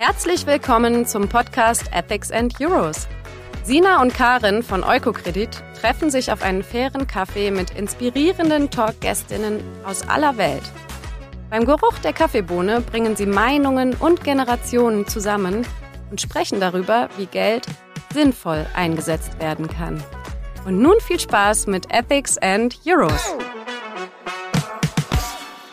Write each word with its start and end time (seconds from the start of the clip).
Herzlich 0.00 0.44
willkommen 0.46 1.06
zum 1.06 1.28
Podcast 1.28 1.84
Ethics 1.92 2.32
and 2.32 2.60
Euros. 2.60 3.06
Sina 3.62 4.02
und 4.02 4.12
Karin 4.12 4.64
von 4.64 4.82
Eukokredit 4.82 5.50
treffen 5.80 6.10
sich 6.10 6.32
auf 6.32 6.42
einen 6.42 6.64
fairen 6.64 7.06
Kaffee 7.06 7.52
mit 7.52 7.70
inspirierenden 7.78 8.70
Talkgästinnen 8.70 9.60
aus 9.84 10.08
aller 10.08 10.36
Welt. 10.36 10.64
Beim 11.48 11.64
Geruch 11.64 11.98
der 12.02 12.12
Kaffeebohne 12.12 12.80
bringen 12.80 13.14
sie 13.14 13.26
Meinungen 13.26 13.94
und 13.94 14.24
Generationen 14.24 15.06
zusammen 15.06 15.64
und 16.10 16.20
sprechen 16.20 16.60
darüber, 16.60 17.08
wie 17.16 17.26
Geld 17.26 17.66
sinnvoll 18.12 18.66
eingesetzt 18.74 19.38
werden 19.40 19.68
kann. 19.68 20.02
Und 20.64 20.80
nun 20.80 20.96
viel 21.00 21.20
Spaß 21.20 21.66
mit 21.66 21.92
Ethics 21.92 22.38
and 22.38 22.78
Euros. 22.86 23.34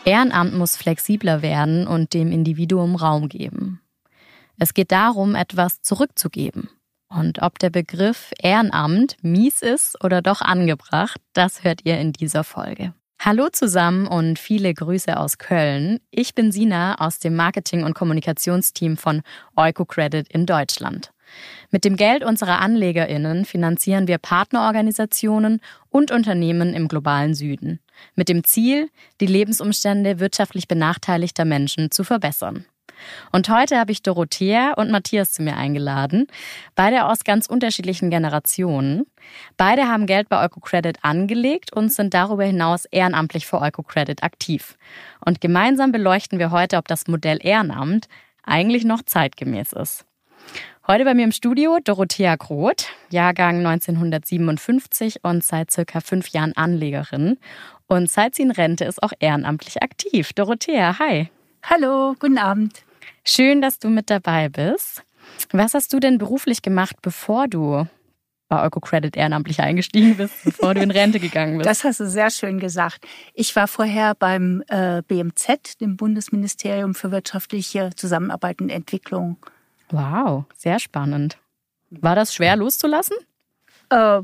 Ehrenamt 0.04 0.54
muss 0.54 0.76
flexibler 0.76 1.42
werden 1.42 1.86
und 1.86 2.14
dem 2.14 2.30
Individuum 2.30 2.94
Raum 2.94 3.28
geben. 3.28 3.80
Es 4.58 4.72
geht 4.72 4.92
darum, 4.92 5.34
etwas 5.34 5.82
zurückzugeben. 5.82 6.70
Und 7.08 7.42
ob 7.42 7.58
der 7.58 7.70
Begriff 7.70 8.32
Ehrenamt 8.40 9.16
mies 9.22 9.62
ist 9.62 10.02
oder 10.04 10.22
doch 10.22 10.40
angebracht, 10.40 11.20
das 11.32 11.64
hört 11.64 11.80
ihr 11.84 11.98
in 11.98 12.12
dieser 12.12 12.44
Folge. 12.44 12.94
Hallo 13.18 13.48
zusammen 13.50 14.06
und 14.06 14.38
viele 14.38 14.72
Grüße 14.72 15.16
aus 15.18 15.38
Köln. 15.38 15.98
Ich 16.10 16.34
bin 16.34 16.52
Sina 16.52 17.00
aus 17.00 17.18
dem 17.18 17.34
Marketing- 17.34 17.82
und 17.82 17.94
Kommunikationsteam 17.94 18.96
von 18.96 19.22
EucoCredit 19.56 20.28
in 20.28 20.46
Deutschland. 20.46 21.10
Mit 21.70 21.84
dem 21.84 21.96
Geld 21.96 22.22
unserer 22.22 22.60
AnlegerInnen 22.60 23.44
finanzieren 23.44 24.06
wir 24.06 24.18
Partnerorganisationen 24.18 25.60
und 25.88 26.12
Unternehmen 26.12 26.74
im 26.74 26.88
globalen 26.88 27.34
Süden. 27.34 27.80
Mit 28.14 28.28
dem 28.28 28.44
Ziel, 28.44 28.90
die 29.20 29.26
Lebensumstände 29.26 30.20
wirtschaftlich 30.20 30.68
benachteiligter 30.68 31.44
Menschen 31.44 31.90
zu 31.90 32.04
verbessern. 32.04 32.64
Und 33.32 33.48
heute 33.48 33.78
habe 33.78 33.92
ich 33.92 34.02
Dorothea 34.02 34.74
und 34.74 34.90
Matthias 34.90 35.32
zu 35.32 35.42
mir 35.42 35.56
eingeladen, 35.56 36.26
beide 36.74 37.06
aus 37.06 37.24
ganz 37.24 37.46
unterschiedlichen 37.46 38.10
Generationen. 38.10 39.06
Beide 39.56 39.88
haben 39.88 40.06
Geld 40.06 40.28
bei 40.28 40.44
EucoCredit 40.44 40.98
angelegt 41.02 41.72
und 41.72 41.92
sind 41.92 42.14
darüber 42.14 42.44
hinaus 42.44 42.84
ehrenamtlich 42.86 43.46
für 43.46 43.60
EucoCredit 43.60 44.22
aktiv. 44.22 44.76
Und 45.24 45.40
gemeinsam 45.40 45.92
beleuchten 45.92 46.38
wir 46.38 46.50
heute, 46.50 46.76
ob 46.76 46.88
das 46.88 47.06
Modell 47.06 47.38
Ehrenamt 47.42 48.08
eigentlich 48.44 48.84
noch 48.84 49.02
zeitgemäß 49.02 49.72
ist. 49.72 50.06
Heute 50.86 51.04
bei 51.04 51.14
mir 51.14 51.24
im 51.24 51.32
Studio 51.32 51.78
Dorothea 51.82 52.36
Groth, 52.36 52.86
Jahrgang 53.10 53.66
1957 53.66 55.24
und 55.24 55.42
seit 55.42 55.72
circa 55.72 56.00
fünf 56.00 56.28
Jahren 56.28 56.52
Anlegerin. 56.56 57.38
Und 57.88 58.08
seit 58.08 58.36
sie 58.36 58.42
in 58.42 58.52
Rente 58.52 58.84
ist 58.84 59.02
auch 59.02 59.12
ehrenamtlich 59.18 59.82
aktiv. 59.82 60.32
Dorothea, 60.32 61.00
hi. 61.00 61.28
Hallo, 61.68 62.14
guten 62.20 62.38
Abend. 62.38 62.84
Schön, 63.24 63.60
dass 63.60 63.80
du 63.80 63.88
mit 63.88 64.08
dabei 64.08 64.48
bist. 64.48 65.02
Was 65.50 65.74
hast 65.74 65.92
du 65.92 65.98
denn 65.98 66.16
beruflich 66.16 66.62
gemacht, 66.62 66.94
bevor 67.02 67.48
du 67.48 67.88
bei 68.48 68.64
EucoCredit 68.64 69.16
ehrenamtlich 69.16 69.58
eingestiegen 69.58 70.16
bist, 70.16 70.44
bevor 70.44 70.74
du 70.74 70.80
in 70.80 70.92
Rente 70.92 71.18
gegangen 71.18 71.58
bist? 71.58 71.68
Das 71.68 71.82
hast 71.82 71.98
du 71.98 72.08
sehr 72.08 72.30
schön 72.30 72.60
gesagt. 72.60 73.04
Ich 73.34 73.56
war 73.56 73.66
vorher 73.66 74.14
beim 74.14 74.62
äh, 74.68 75.02
BMZ, 75.08 75.80
dem 75.80 75.96
Bundesministerium 75.96 76.94
für 76.94 77.10
wirtschaftliche 77.10 77.90
Zusammenarbeit 77.96 78.60
und 78.60 78.70
Entwicklung. 78.70 79.36
Wow, 79.90 80.44
sehr 80.56 80.78
spannend. 80.78 81.36
War 81.90 82.14
das 82.14 82.32
schwer 82.32 82.54
loszulassen? 82.54 83.16
Äh, 83.90 84.20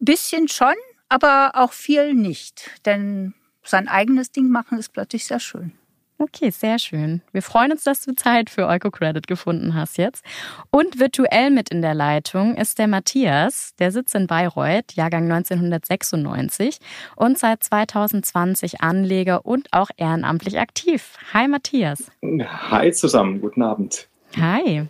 bisschen 0.00 0.48
schon, 0.48 0.74
aber 1.08 1.52
auch 1.54 1.72
viel 1.72 2.12
nicht. 2.12 2.70
Denn 2.84 3.32
sein 3.62 3.88
eigenes 3.88 4.32
Ding 4.32 4.50
machen 4.50 4.76
ist 4.76 4.90
plötzlich 4.90 5.24
sehr 5.24 5.40
schön. 5.40 5.72
Okay, 6.16 6.50
sehr 6.50 6.78
schön. 6.78 7.22
Wir 7.32 7.42
freuen 7.42 7.72
uns, 7.72 7.82
dass 7.82 8.02
du 8.02 8.14
Zeit 8.14 8.48
für 8.48 8.68
EucoCredit 8.68 9.26
gefunden 9.26 9.74
hast 9.74 9.98
jetzt. 9.98 10.24
Und 10.70 11.00
virtuell 11.00 11.50
mit 11.50 11.70
in 11.70 11.82
der 11.82 11.94
Leitung 11.94 12.56
ist 12.56 12.78
der 12.78 12.86
Matthias. 12.86 13.74
Der 13.80 13.90
sitzt 13.90 14.14
in 14.14 14.28
Bayreuth, 14.28 14.92
Jahrgang 14.94 15.24
1996 15.30 16.78
und 17.16 17.36
seit 17.36 17.64
2020 17.64 18.80
Anleger 18.80 19.44
und 19.44 19.72
auch 19.72 19.90
ehrenamtlich 19.96 20.60
aktiv. 20.60 21.18
Hi 21.32 21.48
Matthias. 21.48 22.10
Hi 22.22 22.92
zusammen, 22.92 23.40
guten 23.40 23.62
Abend. 23.62 24.08
Hi. 24.36 24.86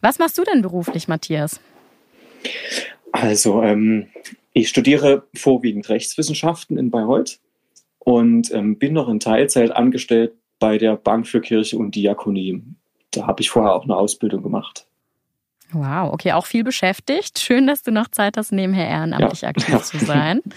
Was 0.00 0.18
machst 0.18 0.36
du 0.38 0.42
denn 0.42 0.60
beruflich, 0.60 1.06
Matthias? 1.06 1.60
Also, 3.12 3.62
ähm, 3.62 4.08
ich 4.52 4.68
studiere 4.68 5.24
vorwiegend 5.34 5.88
Rechtswissenschaften 5.88 6.78
in 6.78 6.90
Bayreuth 6.90 7.38
und 8.00 8.52
ähm, 8.52 8.76
bin 8.76 8.92
noch 8.92 9.08
in 9.08 9.20
Teilzeit 9.20 9.70
angestellt 9.70 10.32
bei 10.58 10.78
der 10.78 10.96
Bank 10.96 11.26
für 11.26 11.40
Kirche 11.40 11.76
und 11.78 11.94
Diakonie. 11.94 12.62
Da 13.10 13.26
habe 13.26 13.42
ich 13.42 13.50
vorher 13.50 13.74
auch 13.74 13.84
eine 13.84 13.96
Ausbildung 13.96 14.42
gemacht. 14.42 14.86
Wow, 15.74 16.12
okay, 16.12 16.32
auch 16.32 16.46
viel 16.46 16.62
beschäftigt. 16.62 17.40
Schön, 17.40 17.66
dass 17.66 17.82
du 17.82 17.90
noch 17.90 18.08
Zeit 18.08 18.36
hast, 18.36 18.52
nebenher 18.52 18.88
ehrenamtlich 18.88 19.40
ja. 19.40 19.48
aktiv 19.48 19.82
zu 19.82 19.98
sein. 19.98 20.40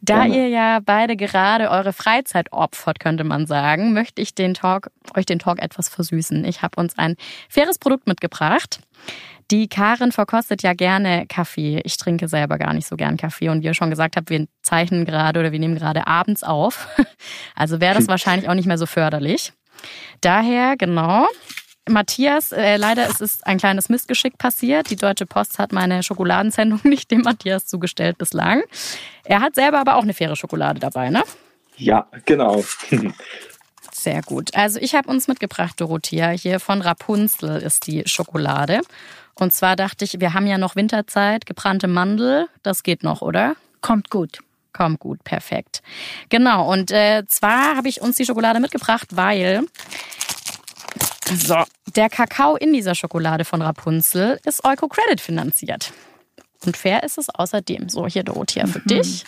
Da 0.00 0.26
ihr 0.26 0.48
ja 0.48 0.80
beide 0.84 1.16
gerade 1.16 1.70
eure 1.70 1.94
Freizeit 1.94 2.52
opfert, 2.52 3.00
könnte 3.00 3.24
man 3.24 3.46
sagen, 3.46 3.94
möchte 3.94 4.20
ich 4.20 4.34
den 4.34 4.52
Talk, 4.52 4.90
euch 5.16 5.24
den 5.24 5.38
Talk 5.38 5.60
etwas 5.60 5.88
versüßen. 5.88 6.44
Ich 6.44 6.60
habe 6.60 6.78
uns 6.78 6.98
ein 6.98 7.16
faires 7.48 7.78
Produkt 7.78 8.06
mitgebracht. 8.06 8.80
Die 9.50 9.68
Karin 9.68 10.12
verkostet 10.12 10.62
ja 10.62 10.72
gerne 10.72 11.26
Kaffee. 11.28 11.80
Ich 11.84 11.96
trinke 11.96 12.28
selber 12.28 12.58
gar 12.58 12.72
nicht 12.72 12.86
so 12.86 12.96
gern 12.96 13.16
Kaffee. 13.16 13.48
Und 13.48 13.62
wie 13.62 13.66
ihr 13.66 13.74
schon 13.74 13.90
gesagt 13.90 14.16
habt, 14.16 14.30
wir 14.30 14.46
zeichnen 14.62 15.04
gerade 15.04 15.40
oder 15.40 15.52
wir 15.52 15.58
nehmen 15.58 15.76
gerade 15.76 16.06
abends 16.06 16.42
auf. 16.42 16.88
Also 17.56 17.80
wäre 17.80 17.94
das 17.94 18.08
wahrscheinlich 18.08 18.48
auch 18.48 18.54
nicht 18.54 18.66
mehr 18.66 18.78
so 18.78 18.86
förderlich. 18.86 19.52
Daher, 20.20 20.76
genau. 20.76 21.26
Matthias, 21.88 22.52
äh, 22.52 22.76
leider 22.76 23.08
ist 23.08 23.20
es 23.20 23.42
ein 23.42 23.58
kleines 23.58 23.88
Missgeschick 23.88 24.38
passiert. 24.38 24.90
Die 24.90 24.96
Deutsche 24.96 25.26
Post 25.26 25.58
hat 25.58 25.72
meine 25.72 26.02
Schokoladensendung 26.02 26.80
nicht 26.84 27.10
dem 27.10 27.22
Matthias 27.22 27.66
zugestellt 27.66 28.18
bislang. 28.18 28.62
Er 29.24 29.40
hat 29.40 29.54
selber 29.54 29.78
aber 29.80 29.96
auch 29.96 30.02
eine 30.02 30.14
faire 30.14 30.36
Schokolade 30.36 30.80
dabei, 30.80 31.10
ne? 31.10 31.22
Ja, 31.76 32.06
genau. 32.24 32.64
Sehr 33.92 34.22
gut. 34.22 34.54
Also 34.54 34.78
ich 34.80 34.94
habe 34.94 35.08
uns 35.08 35.28
mitgebracht, 35.28 35.80
Dorothea, 35.80 36.30
hier 36.30 36.60
von 36.60 36.82
Rapunzel 36.82 37.60
ist 37.62 37.86
die 37.86 38.02
Schokolade. 38.06 38.80
Und 39.34 39.52
zwar 39.52 39.76
dachte 39.76 40.04
ich, 40.04 40.20
wir 40.20 40.34
haben 40.34 40.46
ja 40.46 40.58
noch 40.58 40.76
Winterzeit, 40.76 41.46
gebrannte 41.46 41.88
Mandel, 41.88 42.48
das 42.62 42.82
geht 42.82 43.02
noch, 43.02 43.22
oder? 43.22 43.56
Kommt 43.80 44.10
gut. 44.10 44.38
Kommt 44.72 44.98
gut, 44.98 45.22
perfekt. 45.22 45.82
Genau, 46.30 46.70
und 46.70 46.90
äh, 46.90 47.24
zwar 47.28 47.76
habe 47.76 47.88
ich 47.88 48.00
uns 48.00 48.16
die 48.16 48.26
Schokolade 48.26 48.58
mitgebracht, 48.58 49.08
weil 49.12 49.66
so, 51.32 51.62
der 51.94 52.08
Kakao 52.10 52.56
in 52.56 52.72
dieser 52.72 52.94
Schokolade 52.94 53.44
von 53.44 53.62
Rapunzel 53.62 54.40
ist 54.44 54.64
Eukocredit 54.64 55.20
finanziert. 55.20 55.92
Und 56.66 56.76
fair 56.76 57.02
ist 57.02 57.18
es 57.18 57.30
außerdem. 57.30 57.88
So, 57.88 58.06
hier 58.06 58.24
Dorothea 58.24 58.66
für 58.66 58.80
mhm. 58.80 58.86
dich. 58.86 59.24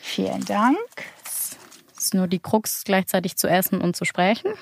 Vielen 0.00 0.44
Dank. 0.44 0.78
Das 1.94 2.04
ist 2.04 2.14
nur 2.14 2.26
die 2.26 2.38
Krux, 2.38 2.84
gleichzeitig 2.84 3.36
zu 3.36 3.48
essen 3.48 3.80
und 3.80 3.96
zu 3.96 4.04
sprechen. 4.04 4.52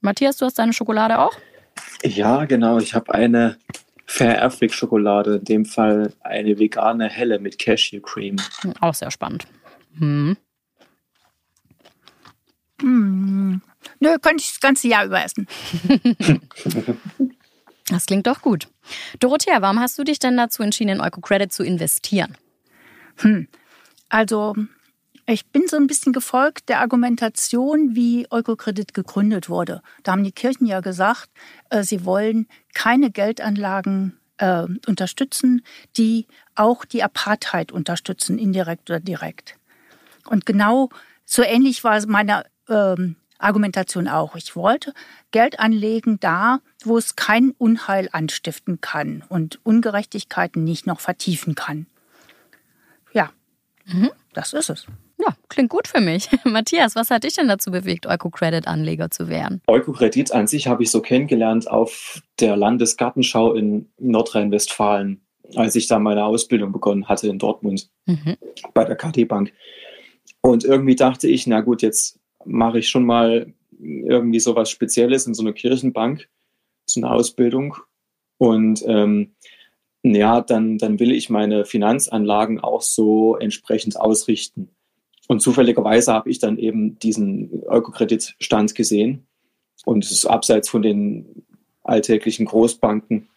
Matthias, 0.00 0.36
du 0.36 0.46
hast 0.46 0.58
deine 0.58 0.72
Schokolade 0.72 1.18
auch? 1.18 1.36
Ja, 2.02 2.44
genau. 2.44 2.78
Ich 2.78 2.94
habe 2.94 3.12
eine 3.14 3.58
Fair 4.10 4.42
Afric 4.42 4.72
Schokolade, 4.72 5.36
in 5.36 5.44
dem 5.44 5.64
Fall 5.66 6.14
eine 6.20 6.58
vegane 6.58 7.10
helle 7.10 7.38
mit 7.38 7.58
Cashew 7.58 8.00
Cream. 8.00 8.36
Auch 8.80 8.94
sehr 8.94 9.10
spannend. 9.10 9.46
Hm. 9.98 10.34
Hm. 12.80 13.60
Nö, 14.00 14.18
könnte 14.18 14.42
ich 14.42 14.52
das 14.52 14.60
ganze 14.60 14.88
Jahr 14.88 15.04
über 15.04 15.22
essen. 15.22 15.46
das 17.90 18.06
klingt 18.06 18.26
doch 18.26 18.40
gut. 18.40 18.68
Dorothea, 19.20 19.60
warum 19.60 19.78
hast 19.78 19.98
du 19.98 20.04
dich 20.04 20.18
denn 20.18 20.38
dazu 20.38 20.62
entschieden, 20.62 20.92
in 20.92 21.00
EucoCredit 21.02 21.52
zu 21.52 21.62
investieren? 21.62 22.34
Hm. 23.18 23.46
Also, 24.08 24.56
ich 25.32 25.46
bin 25.46 25.68
so 25.68 25.76
ein 25.76 25.86
bisschen 25.86 26.14
gefolgt 26.14 26.70
der 26.70 26.80
Argumentation, 26.80 27.94
wie 27.94 28.26
EucoCredit 28.30 28.94
gegründet 28.94 29.50
wurde. 29.50 29.82
Da 30.02 30.12
haben 30.12 30.24
die 30.24 30.32
Kirchen 30.32 30.66
ja 30.66 30.80
gesagt, 30.80 31.28
äh, 31.68 31.82
sie 31.82 32.06
wollen 32.06 32.48
keine 32.72 33.10
Geldanlagen 33.10 34.18
äh, 34.38 34.64
unterstützen, 34.86 35.62
die 35.98 36.26
auch 36.54 36.86
die 36.86 37.02
Apartheid 37.02 37.72
unterstützen, 37.72 38.38
indirekt 38.38 38.88
oder 38.88 39.00
direkt. 39.00 39.56
Und 40.26 40.46
genau 40.46 40.88
so 41.26 41.42
ähnlich 41.42 41.84
war 41.84 42.04
meine 42.06 42.44
ähm, 42.70 43.16
Argumentation 43.38 44.08
auch. 44.08 44.34
Ich 44.34 44.56
wollte 44.56 44.94
Geld 45.30 45.60
anlegen 45.60 46.18
da, 46.20 46.60
wo 46.84 46.96
es 46.96 47.16
kein 47.16 47.50
Unheil 47.58 48.08
anstiften 48.12 48.80
kann 48.80 49.22
und 49.28 49.60
Ungerechtigkeiten 49.62 50.64
nicht 50.64 50.86
noch 50.86 51.00
vertiefen 51.00 51.54
kann. 51.54 51.86
Ja, 53.12 53.30
mhm. 53.84 54.10
das 54.32 54.54
ist 54.54 54.70
es. 54.70 54.86
Ja, 55.18 55.34
klingt 55.48 55.70
gut 55.70 55.88
für 55.88 56.00
mich. 56.00 56.28
Matthias, 56.44 56.94
was 56.94 57.10
hat 57.10 57.24
dich 57.24 57.34
denn 57.34 57.48
dazu 57.48 57.70
bewegt, 57.70 58.06
Eukocredit-Anleger 58.06 59.10
zu 59.10 59.28
werden? 59.28 59.60
Eukocredit 59.66 60.32
an 60.32 60.46
sich 60.46 60.68
habe 60.68 60.82
ich 60.82 60.90
so 60.90 61.00
kennengelernt 61.00 61.68
auf 61.68 62.22
der 62.38 62.56
Landesgartenschau 62.56 63.54
in 63.54 63.88
Nordrhein-Westfalen, 63.98 65.20
als 65.56 65.74
ich 65.74 65.88
da 65.88 65.98
meine 65.98 66.24
Ausbildung 66.24 66.72
begonnen 66.72 67.08
hatte 67.08 67.28
in 67.28 67.38
Dortmund 67.38 67.90
mhm. 68.06 68.36
bei 68.74 68.84
der 68.84 68.96
KT 68.96 69.26
Bank. 69.26 69.52
Und 70.40 70.64
irgendwie 70.64 70.96
dachte 70.96 71.26
ich, 71.26 71.46
na 71.46 71.62
gut, 71.62 71.82
jetzt 71.82 72.20
mache 72.44 72.78
ich 72.78 72.88
schon 72.88 73.04
mal 73.04 73.52
irgendwie 73.80 74.40
so 74.40 74.54
was 74.54 74.70
Spezielles 74.70 75.26
in 75.26 75.34
so 75.34 75.42
einer 75.42 75.52
Kirchenbank, 75.52 76.28
so 76.86 77.00
eine 77.00 77.10
Ausbildung. 77.10 77.76
Und 78.38 78.84
ähm, 78.86 79.34
ja, 80.02 80.40
dann, 80.40 80.78
dann 80.78 81.00
will 81.00 81.10
ich 81.10 81.28
meine 81.28 81.64
Finanzanlagen 81.64 82.60
auch 82.60 82.82
so 82.82 83.36
entsprechend 83.36 83.98
ausrichten. 84.00 84.70
Und 85.28 85.40
zufälligerweise 85.40 86.12
habe 86.12 86.30
ich 86.30 86.40
dann 86.40 86.58
eben 86.58 86.98
diesen 86.98 87.62
Ökokreditstand 87.70 88.74
gesehen. 88.74 89.26
Und 89.84 90.04
es 90.04 90.10
ist 90.10 90.26
abseits 90.26 90.68
von 90.68 90.82
den 90.82 91.44
alltäglichen 91.84 92.46
Großbanken. 92.46 93.28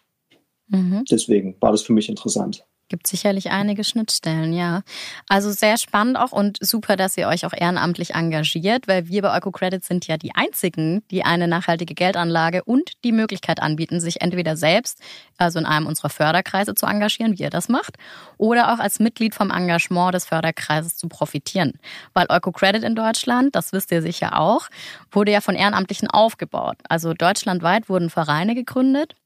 Mhm. 0.68 1.04
Deswegen 1.10 1.54
war 1.60 1.70
das 1.70 1.82
für 1.82 1.92
mich 1.92 2.08
interessant. 2.08 2.66
Gibt 2.92 3.06
sicherlich 3.06 3.50
einige 3.50 3.84
Schnittstellen, 3.84 4.52
ja. 4.52 4.82
Also 5.26 5.50
sehr 5.50 5.78
spannend 5.78 6.18
auch 6.18 6.30
und 6.30 6.58
super, 6.60 6.96
dass 6.96 7.16
ihr 7.16 7.26
euch 7.26 7.46
auch 7.46 7.54
ehrenamtlich 7.54 8.14
engagiert, 8.14 8.86
weil 8.86 9.08
wir 9.08 9.22
bei 9.22 9.34
EucoCredit 9.34 9.82
sind 9.82 10.06
ja 10.08 10.18
die 10.18 10.34
einzigen, 10.34 11.02
die 11.10 11.24
eine 11.24 11.48
nachhaltige 11.48 11.94
Geldanlage 11.94 12.62
und 12.64 13.02
die 13.02 13.12
Möglichkeit 13.12 13.62
anbieten, 13.62 13.98
sich 13.98 14.20
entweder 14.20 14.58
selbst, 14.58 14.98
also 15.38 15.58
in 15.58 15.64
einem 15.64 15.86
unserer 15.86 16.10
Förderkreise 16.10 16.74
zu 16.74 16.84
engagieren, 16.84 17.38
wie 17.38 17.44
ihr 17.44 17.48
das 17.48 17.70
macht, 17.70 17.96
oder 18.36 18.74
auch 18.74 18.78
als 18.78 19.00
Mitglied 19.00 19.34
vom 19.34 19.50
Engagement 19.50 20.12
des 20.12 20.26
Förderkreises 20.26 20.98
zu 20.98 21.08
profitieren. 21.08 21.72
Weil 22.12 22.26
EucoCredit 22.28 22.82
in 22.82 22.94
Deutschland, 22.94 23.56
das 23.56 23.72
wisst 23.72 23.90
ihr 23.90 24.02
sicher 24.02 24.38
auch, 24.38 24.68
wurde 25.10 25.32
ja 25.32 25.40
von 25.40 25.54
Ehrenamtlichen 25.54 26.10
aufgebaut. 26.10 26.76
Also 26.90 27.14
deutschlandweit 27.14 27.88
wurden 27.88 28.10
Vereine 28.10 28.54
gegründet 28.54 29.16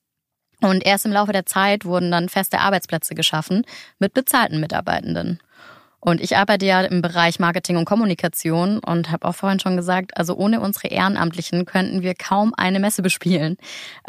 und 0.63 0.85
erst 0.87 1.07
im 1.07 1.13
Laufe 1.13 1.33
der 1.33 1.47
Zeit 1.47 1.85
wurden 1.85 2.11
dann 2.11 2.29
feste 2.29 2.61
Arbeitsplätze 2.61 3.15
geschaffen 3.15 3.65
mit 3.99 4.15
bezahlten 4.15 4.61
Mitarbeitenden. 4.61 5.39
Und 6.07 6.21
ich 6.21 6.37
arbeite 6.37 6.65
ja 6.67 6.83
im 6.83 7.03
Bereich 7.03 7.41
Marketing 7.41 7.77
und 7.77 7.85
Kommunikation 7.85 8.79
und 8.79 9.11
habe 9.11 9.27
auch 9.27 9.35
vorhin 9.35 9.59
schon 9.59 9.77
gesagt, 9.77 10.17
also 10.17 10.37
ohne 10.37 10.61
unsere 10.61 10.87
Ehrenamtlichen 10.87 11.65
könnten 11.65 12.03
wir 12.03 12.15
kaum 12.15 12.55
eine 12.57 12.79
Messe 12.79 13.03
bespielen. 13.03 13.57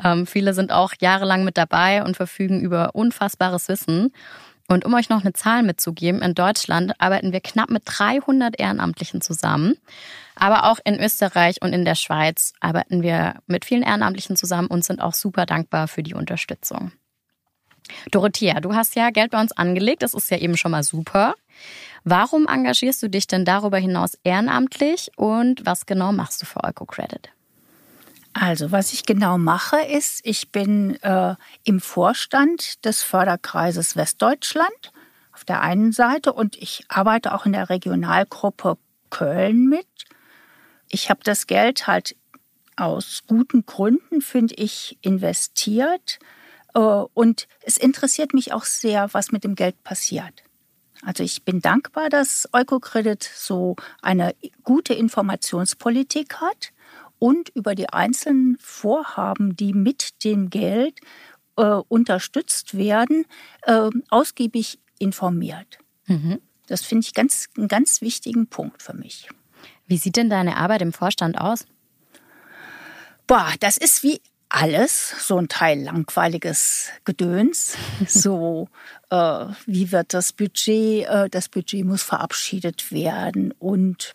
Ähm, 0.03 0.27
viele 0.27 0.53
sind 0.53 0.71
auch 0.71 0.93
jahrelang 0.99 1.43
mit 1.43 1.57
dabei 1.57 2.03
und 2.03 2.15
verfügen 2.15 2.61
über 2.61 2.93
unfassbares 2.93 3.67
Wissen. 3.67 4.13
Und 4.67 4.83
um 4.83 4.93
euch 4.93 5.09
noch 5.09 5.21
eine 5.21 5.33
Zahl 5.33 5.63
mitzugeben, 5.63 6.21
in 6.21 6.35
Deutschland 6.35 6.99
arbeiten 6.99 7.31
wir 7.31 7.39
knapp 7.39 7.69
mit 7.69 7.83
300 7.85 8.59
Ehrenamtlichen 8.59 9.21
zusammen. 9.21 9.75
Aber 10.35 10.65
auch 10.65 10.79
in 10.83 10.99
Österreich 10.99 11.61
und 11.61 11.73
in 11.73 11.85
der 11.85 11.95
Schweiz 11.95 12.53
arbeiten 12.59 13.01
wir 13.01 13.35
mit 13.47 13.65
vielen 13.65 13.81
Ehrenamtlichen 13.81 14.35
zusammen 14.35 14.67
und 14.67 14.83
sind 14.83 15.01
auch 15.01 15.13
super 15.13 15.45
dankbar 15.45 15.87
für 15.87 16.03
die 16.03 16.13
Unterstützung. 16.13 16.91
Dorothea, 18.11 18.59
du 18.59 18.75
hast 18.75 18.95
ja 18.95 19.09
Geld 19.09 19.31
bei 19.31 19.39
uns 19.39 19.53
angelegt, 19.53 20.03
das 20.03 20.13
ist 20.13 20.29
ja 20.29 20.37
eben 20.37 20.57
schon 20.57 20.71
mal 20.71 20.83
super. 20.83 21.35
Warum 22.03 22.47
engagierst 22.47 23.01
du 23.01 23.09
dich 23.09 23.27
denn 23.27 23.45
darüber 23.45 23.77
hinaus 23.77 24.17
ehrenamtlich 24.23 25.11
und 25.15 25.65
was 25.65 25.85
genau 25.85 26.11
machst 26.11 26.41
du 26.41 26.45
für 26.45 26.63
EucoCredit? 26.63 27.29
Also, 28.39 28.71
was 28.71 28.93
ich 28.93 29.07
genau 29.07 29.39
mache, 29.39 29.77
ist, 29.81 30.21
ich 30.23 30.51
bin 30.51 31.01
äh, 31.01 31.35
im 31.63 31.81
Vorstand 31.81 32.85
des 32.85 33.01
Förderkreises 33.01 33.95
Westdeutschland 33.95 34.91
auf 35.33 35.43
der 35.43 35.61
einen 35.61 35.91
Seite 35.91 36.33
und 36.33 36.55
ich 36.55 36.85
arbeite 36.87 37.33
auch 37.33 37.47
in 37.47 37.53
der 37.53 37.69
Regionalgruppe 37.71 38.77
Köln 39.09 39.65
mit. 39.65 39.87
Ich 40.87 41.09
habe 41.09 41.21
das 41.23 41.47
Geld 41.47 41.87
halt 41.87 42.15
aus 42.75 43.23
guten 43.25 43.65
Gründen, 43.65 44.21
finde 44.21 44.53
ich, 44.53 44.99
investiert. 45.01 46.19
Äh, 46.75 46.79
und 46.79 47.47
es 47.63 47.77
interessiert 47.77 48.35
mich 48.35 48.53
auch 48.53 48.65
sehr, 48.65 49.11
was 49.15 49.31
mit 49.31 49.45
dem 49.45 49.55
Geld 49.55 49.83
passiert. 49.83 50.43
Also 51.03 51.23
ich 51.23 51.43
bin 51.43 51.59
dankbar, 51.59 52.09
dass 52.09 52.47
Eukocredit 52.53 53.23
so 53.23 53.77
eine 54.03 54.35
gute 54.63 54.93
Informationspolitik 54.93 56.35
hat 56.35 56.71
und 57.19 57.49
über 57.49 57.75
die 57.75 57.89
einzelnen 57.89 58.57
Vorhaben, 58.59 59.55
die 59.55 59.73
mit 59.73 60.23
dem 60.23 60.49
Geld 60.49 60.99
äh, 61.57 61.63
unterstützt 61.87 62.77
werden, 62.77 63.25
äh, 63.63 63.89
ausgiebig 64.09 64.79
informiert. 64.99 65.79
Mhm. 66.05 66.39
Das 66.67 66.83
finde 66.83 67.05
ich 67.05 67.13
ganz, 67.13 67.47
einen 67.57 67.67
ganz 67.67 68.01
wichtigen 68.01 68.47
Punkt 68.47 68.81
für 68.81 68.93
mich. 68.93 69.29
Wie 69.87 69.97
sieht 69.97 70.17
denn 70.17 70.29
deine 70.29 70.57
Arbeit 70.57 70.81
im 70.81 70.93
Vorstand 70.93 71.39
aus? 71.39 71.65
Boah, 73.25 73.53
das 73.59 73.77
ist 73.77 74.03
wie 74.03 74.21
alles, 74.49 75.27
so 75.27 75.37
ein 75.37 75.49
Teil 75.49 75.81
langweiliges 75.81 76.89
Gedöns. 77.03 77.75
so, 78.07 78.69
äh, 79.09 79.45
wie 79.65 79.91
wird 79.91 80.13
das 80.13 80.33
Budget, 80.33 81.05
äh, 81.07 81.29
das 81.29 81.49
Budget 81.49 81.85
muss 81.85 82.03
verabschiedet 82.03 82.91
werden 82.91 83.53
und 83.59 84.13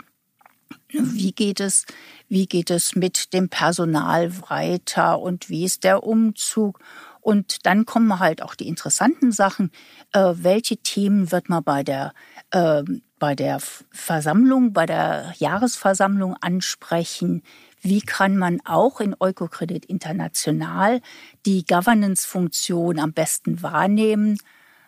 wie 0.92 1.32
geht 1.32 1.60
es, 1.60 1.86
wie 2.28 2.46
geht 2.46 2.70
es 2.70 2.94
mit 2.94 3.32
dem 3.32 3.48
Personal 3.48 4.32
weiter 4.48 5.20
und 5.20 5.48
wie 5.48 5.64
ist 5.64 5.84
der 5.84 6.04
Umzug? 6.04 6.80
Und 7.20 7.66
dann 7.66 7.86
kommen 7.86 8.18
halt 8.18 8.42
auch 8.42 8.56
die 8.56 8.66
interessanten 8.66 9.30
Sachen. 9.30 9.70
Äh, 10.12 10.34
welche 10.36 10.78
Themen 10.78 11.30
wird 11.30 11.48
man 11.48 11.62
bei 11.62 11.84
der, 11.84 12.14
äh, 12.50 12.82
bei 13.18 13.36
der 13.36 13.60
Versammlung, 13.92 14.72
bei 14.72 14.86
der 14.86 15.32
Jahresversammlung 15.38 16.36
ansprechen? 16.40 17.42
Wie 17.80 18.00
kann 18.00 18.36
man 18.36 18.60
auch 18.64 19.00
in 19.00 19.14
Eukokredit 19.18 19.84
International 19.86 21.00
die 21.46 21.64
Governance-Funktion 21.64 22.98
am 22.98 23.12
besten 23.12 23.62
wahrnehmen? 23.62 24.38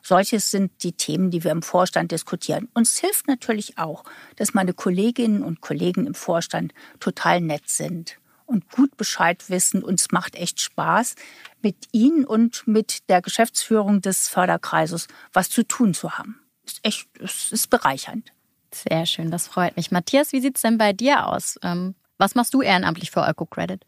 Solches 0.07 0.51
sind 0.51 0.83
die 0.83 0.93
Themen, 0.93 1.31
die 1.31 1.45
wir 1.45 1.51
im 1.51 1.63
Vorstand 1.63 2.13
diskutieren. 2.13 2.69
Uns 2.75 2.99
hilft 2.99 3.27
natürlich 3.27 3.79
auch, 3.79 4.05
dass 4.37 4.53
meine 4.53 4.75
Kolleginnen 4.75 5.43
und 5.43 5.63
Kollegen 5.63 6.07
im 6.07 6.15
Vorstand 6.15 6.75
total 7.01 7.41
nett 7.41 7.71
sind 7.71 8.19
und 8.45 8.69
gut 8.71 8.99
Bescheid 8.99 9.49
wissen. 9.49 9.83
Uns 9.83 10.11
macht 10.11 10.35
echt 10.35 10.61
Spaß, 10.61 11.15
mit 11.63 11.89
Ihnen 11.93 12.27
und 12.27 12.69
mit 12.69 13.09
der 13.09 13.23
Geschäftsführung 13.23 14.03
des 14.03 14.29
Förderkreises 14.29 15.09
was 15.33 15.49
zu 15.49 15.67
tun 15.67 15.95
zu 15.95 16.19
haben. 16.19 16.39
Ist 16.67 16.81
echt, 16.83 17.09
es 17.19 17.51
ist 17.51 17.71
bereichernd. 17.71 18.31
Sehr 18.73 19.07
schön, 19.07 19.31
das 19.31 19.49
freut 19.49 19.77
mich. 19.77 19.91
Matthias, 19.91 20.33
wie 20.33 20.41
sieht 20.41 20.57
es 20.57 20.63
denn 20.63 20.77
bei 20.77 20.93
dir 20.93 21.29
aus? 21.29 21.59
Ähm, 21.63 21.95
was 22.19 22.35
machst 22.35 22.53
du 22.53 22.61
ehrenamtlich 22.61 23.11
für 23.11 23.23
EucoCredit? 23.23 23.87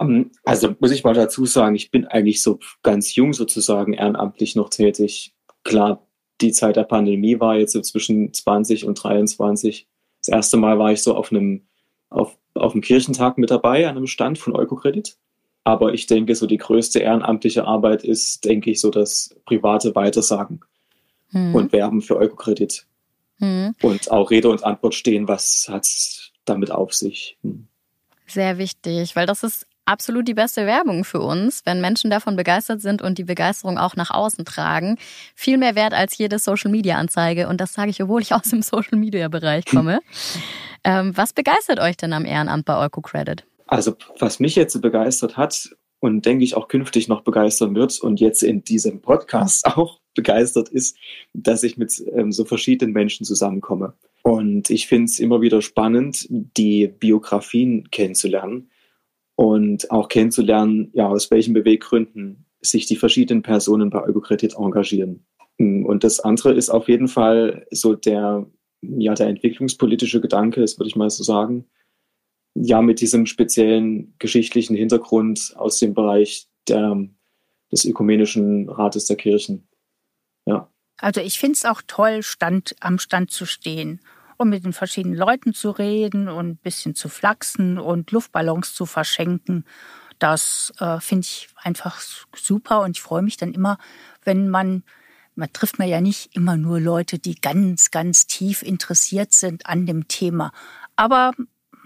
Ähm, 0.00 0.30
also 0.44 0.74
muss 0.78 0.90
ich 0.90 1.04
mal 1.04 1.14
dazu 1.14 1.46
sagen, 1.46 1.74
ich 1.74 1.90
bin 1.90 2.06
eigentlich 2.06 2.42
so 2.42 2.58
ganz 2.82 3.14
jung 3.14 3.32
sozusagen 3.32 3.92
ehrenamtlich 3.92 4.56
noch 4.56 4.70
tätig. 4.70 5.34
Klar, 5.62 6.06
die 6.40 6.52
Zeit 6.52 6.76
der 6.76 6.84
Pandemie 6.84 7.38
war 7.40 7.56
jetzt 7.56 7.72
so 7.72 7.80
zwischen 7.80 8.32
20 8.32 8.84
und 8.84 9.02
23. 9.02 9.86
Das 10.20 10.28
erste 10.28 10.56
Mal 10.56 10.78
war 10.78 10.92
ich 10.92 11.02
so 11.02 11.14
auf 11.14 11.30
einem, 11.30 11.66
auf, 12.10 12.36
auf 12.54 12.72
einem 12.72 12.82
Kirchentag 12.82 13.38
mit 13.38 13.50
dabei, 13.50 13.88
an 13.88 13.96
einem 13.96 14.06
Stand 14.06 14.38
von 14.38 14.54
Eukokredit. 14.56 15.16
Aber 15.64 15.94
ich 15.94 16.06
denke, 16.06 16.34
so 16.34 16.46
die 16.46 16.58
größte 16.58 16.98
ehrenamtliche 16.98 17.64
Arbeit 17.64 18.04
ist, 18.04 18.44
denke 18.44 18.70
ich, 18.70 18.80
so 18.80 18.90
das 18.90 19.34
private 19.46 19.94
Weitersagen 19.94 20.60
hm. 21.30 21.54
und 21.54 21.72
Werben 21.72 22.02
für 22.02 22.18
Eukokredit. 22.18 22.86
Hm. 23.38 23.74
Und 23.80 24.10
auch 24.10 24.30
Rede 24.30 24.50
und 24.50 24.62
Antwort 24.62 24.94
stehen, 24.94 25.26
was 25.26 25.66
hat 25.70 25.84
es 25.84 26.32
damit 26.44 26.70
auf 26.70 26.92
sich. 26.92 27.38
Hm. 27.42 27.66
Sehr 28.26 28.58
wichtig, 28.58 29.16
weil 29.16 29.26
das 29.26 29.42
ist 29.42 29.66
absolut 29.86 30.26
die 30.28 30.34
beste 30.34 30.66
Werbung 30.66 31.04
für 31.04 31.20
uns, 31.20 31.62
wenn 31.64 31.80
Menschen 31.80 32.10
davon 32.10 32.36
begeistert 32.36 32.80
sind 32.80 33.02
und 33.02 33.18
die 33.18 33.24
Begeisterung 33.24 33.78
auch 33.78 33.96
nach 33.96 34.10
außen 34.10 34.44
tragen. 34.44 34.96
Viel 35.34 35.58
mehr 35.58 35.74
wert 35.74 35.94
als 35.94 36.16
jede 36.18 36.38
Social-Media-Anzeige. 36.38 37.48
Und 37.48 37.60
das 37.60 37.74
sage 37.74 37.90
ich, 37.90 38.02
obwohl 38.02 38.22
ich 38.22 38.32
aus 38.32 38.50
dem 38.50 38.62
Social-Media-Bereich 38.62 39.66
komme. 39.66 40.00
ähm, 40.84 41.16
was 41.16 41.32
begeistert 41.32 41.80
euch 41.80 41.96
denn 41.96 42.12
am 42.12 42.24
Ehrenamt 42.24 42.64
bei 42.64 42.76
EucoCredit? 42.84 43.44
Also 43.66 43.94
was 44.18 44.40
mich 44.40 44.56
jetzt 44.56 44.80
begeistert 44.80 45.36
hat 45.36 45.74
und 46.00 46.26
denke 46.26 46.44
ich 46.44 46.54
auch 46.54 46.68
künftig 46.68 47.08
noch 47.08 47.22
begeistern 47.22 47.74
wird 47.74 47.98
und 48.00 48.20
jetzt 48.20 48.42
in 48.42 48.62
diesem 48.62 49.00
Podcast 49.00 49.66
auch 49.76 50.00
begeistert 50.14 50.68
ist, 50.68 50.96
dass 51.32 51.62
ich 51.62 51.76
mit 51.76 52.02
ähm, 52.14 52.30
so 52.30 52.44
verschiedenen 52.44 52.92
Menschen 52.92 53.24
zusammenkomme. 53.24 53.94
Und 54.22 54.70
ich 54.70 54.86
finde 54.86 55.06
es 55.06 55.18
immer 55.18 55.40
wieder 55.42 55.60
spannend, 55.60 56.26
die 56.30 56.88
Biografien 56.88 57.90
kennenzulernen 57.90 58.70
und 59.36 59.90
auch 59.90 60.08
kennenzulernen, 60.08 60.90
ja, 60.92 61.08
aus 61.08 61.30
welchen 61.30 61.54
Beweggründen 61.54 62.46
sich 62.60 62.86
die 62.86 62.96
verschiedenen 62.96 63.42
Personen 63.42 63.90
bei 63.90 64.02
Eukokredit 64.02 64.54
engagieren. 64.54 65.26
Und 65.58 66.02
das 66.02 66.20
andere 66.20 66.54
ist 66.54 66.70
auf 66.70 66.88
jeden 66.88 67.08
Fall 67.08 67.66
so 67.70 67.94
der, 67.94 68.46
ja, 68.82 69.14
der 69.14 69.28
entwicklungspolitische 69.28 70.20
Gedanke, 70.20 70.60
das 70.60 70.78
würde 70.78 70.88
ich 70.88 70.96
mal 70.96 71.10
so 71.10 71.22
sagen. 71.22 71.66
Ja, 72.56 72.82
mit 72.82 73.00
diesem 73.00 73.26
speziellen 73.26 74.14
geschichtlichen 74.18 74.76
Hintergrund 74.76 75.54
aus 75.56 75.78
dem 75.78 75.94
Bereich 75.94 76.48
der, 76.68 76.96
des 77.70 77.84
Ökumenischen 77.84 78.68
Rates 78.68 79.06
der 79.06 79.16
Kirchen. 79.16 79.68
Ja. 80.46 80.70
Also 80.98 81.20
ich 81.20 81.38
finde 81.38 81.54
es 81.54 81.64
auch 81.64 81.82
toll, 81.86 82.22
Stand, 82.22 82.76
am 82.80 82.98
Stand 82.98 83.30
zu 83.30 83.46
stehen 83.46 84.00
und 84.36 84.48
mit 84.50 84.64
den 84.64 84.72
verschiedenen 84.72 85.16
Leuten 85.16 85.54
zu 85.54 85.70
reden 85.70 86.28
und 86.28 86.48
ein 86.48 86.56
bisschen 86.56 86.94
zu 86.94 87.08
flachsen 87.08 87.78
und 87.78 88.10
Luftballons 88.10 88.74
zu 88.74 88.86
verschenken. 88.86 89.64
Das 90.18 90.72
äh, 90.78 91.00
finde 91.00 91.26
ich 91.26 91.48
einfach 91.56 92.00
super 92.34 92.82
und 92.82 92.92
ich 92.96 93.02
freue 93.02 93.22
mich 93.22 93.36
dann 93.36 93.52
immer, 93.52 93.78
wenn 94.22 94.48
man, 94.48 94.84
man 95.34 95.52
trifft 95.52 95.78
man 95.78 95.88
ja 95.88 96.00
nicht 96.00 96.34
immer 96.34 96.56
nur 96.56 96.80
Leute, 96.80 97.18
die 97.18 97.34
ganz, 97.34 97.90
ganz 97.90 98.26
tief 98.26 98.62
interessiert 98.62 99.32
sind 99.32 99.66
an 99.66 99.86
dem 99.86 100.08
Thema. 100.08 100.52
Aber 100.96 101.32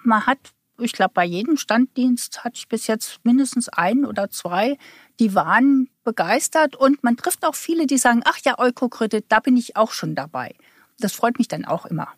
man 0.05 0.27
hat, 0.27 0.39
ich 0.79 0.93
glaube, 0.93 1.15
bei 1.15 1.25
jedem 1.25 1.57
Standdienst 1.57 2.45
hatte 2.45 2.57
ich 2.57 2.69
bis 2.69 2.87
jetzt 2.87 3.21
mindestens 3.25 3.69
ein 3.69 4.05
oder 4.05 4.31
zwei, 4.31 4.77
die 5.19 5.35
waren 5.35 5.89
begeistert 6.05 6.77
und 6.77 7.03
man 7.03 7.17
trifft 7.17 7.45
auch 7.45 7.55
viele, 7.55 7.87
die 7.87 7.99
sagen, 7.99 8.23
ach 8.25 8.39
ja, 8.45 8.59
Eukokredit, 8.59 9.27
da 9.29 9.41
bin 9.41 9.57
ich 9.57 9.77
auch 9.77 9.93
schon 9.93 10.15
dabei. 10.15 10.55
Das 11.01 11.13
freut 11.13 11.39
mich 11.39 11.49
dann 11.49 11.65
auch 11.65 11.87
immer. 11.87 12.09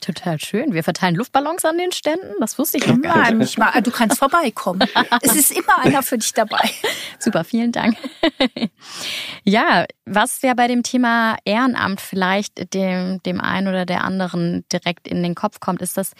Total 0.00 0.40
schön. 0.40 0.72
Wir 0.72 0.82
verteilen 0.82 1.14
Luftballons 1.14 1.64
an 1.64 1.76
den 1.76 1.92
Ständen. 1.92 2.34
Das 2.40 2.58
wusste 2.58 2.78
ich 2.78 2.86
noch 2.86 3.00
gar 3.02 3.30
nicht. 3.32 3.58
Mal, 3.58 3.82
du 3.82 3.90
kannst 3.90 4.18
vorbeikommen. 4.18 4.88
es 5.20 5.34
ist 5.36 5.50
immer 5.50 5.78
einer 5.78 6.02
für 6.02 6.16
dich 6.16 6.32
dabei. 6.32 6.70
Super, 7.18 7.44
vielen 7.44 7.70
Dank. 7.70 7.96
ja, 9.44 9.84
was 10.06 10.40
ja 10.42 10.54
bei 10.54 10.68
dem 10.68 10.82
Thema 10.82 11.36
Ehrenamt 11.44 12.00
vielleicht 12.00 12.72
dem, 12.72 13.22
dem 13.24 13.40
einen 13.40 13.68
oder 13.68 13.84
der 13.84 14.04
anderen 14.04 14.64
direkt 14.72 15.06
in 15.06 15.22
den 15.22 15.34
Kopf 15.34 15.60
kommt, 15.60 15.82
ist, 15.82 15.96
dass 15.96 16.12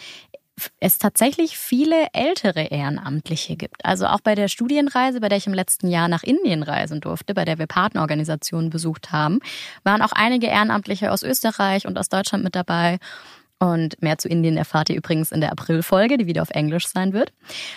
es 0.79 0.99
tatsächlich 0.99 1.57
viele 1.57 2.09
ältere 2.13 2.65
Ehrenamtliche 2.65 3.57
gibt. 3.57 3.85
Also 3.85 4.07
auch 4.07 4.21
bei 4.21 4.35
der 4.35 4.49
Studienreise, 4.49 5.21
bei 5.21 5.29
der 5.29 5.39
ich 5.39 5.47
im 5.47 5.55
letzten 5.55 5.89
Jahr 5.89 6.09
nach 6.09 6.23
Indien 6.23 6.63
reisen 6.63 7.01
durfte, 7.01 7.35
bei 7.35 7.45
der 7.45 7.59
wir 7.59 7.67
Partnerorganisationen 7.67 8.69
besucht 8.69 9.13
haben, 9.13 9.41
waren 9.85 10.03
auch 10.03 10.13
einige 10.13 10.49
Ehrenamtliche 10.49 11.13
aus 11.13 11.23
Österreich 11.23 11.87
und 11.87 11.99
aus 11.99 12.09
Deutschland 12.09 12.45
mit 12.45 12.55
dabei. 12.55 12.99
Und 13.63 14.01
mehr 14.01 14.17
zu 14.17 14.27
Indien 14.27 14.57
erfahrt 14.57 14.89
ihr 14.89 14.97
übrigens 14.97 15.33
in 15.33 15.43
der 15.43 15.53
Aprilfolge, 15.53 16.17
die 16.17 16.27
wieder 16.27 16.41
auf 16.41 16.51
Englisch 16.51 16.89
sein 16.89 17.13
wird. 17.13 17.35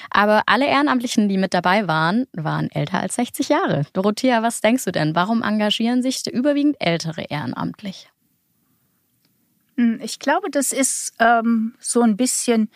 Aber 0.09 0.43
alle 0.45 0.65
Ehrenamtlichen, 0.65 1.27
die 1.27 1.37
mit 1.37 1.53
dabei 1.53 1.87
waren, 1.87 2.25
waren 2.31 2.71
älter 2.71 3.01
als 3.01 3.15
60 3.15 3.49
Jahre. 3.49 3.85
Dorothea, 3.91 4.41
was 4.41 4.61
denkst 4.61 4.85
du 4.85 4.93
denn? 4.93 5.13
Warum 5.13 5.43
engagieren 5.43 6.01
sich 6.01 6.25
überwiegend 6.25 6.77
ältere 6.79 7.23
ehrenamtlich? 7.23 8.09
Hm, 9.75 9.99
ich 10.01 10.19
glaube, 10.19 10.49
das 10.49 10.71
ist 10.71 11.15
ähm, 11.19 11.75
so 11.79 12.01
ein 12.01 12.15
bisschen 12.15 12.69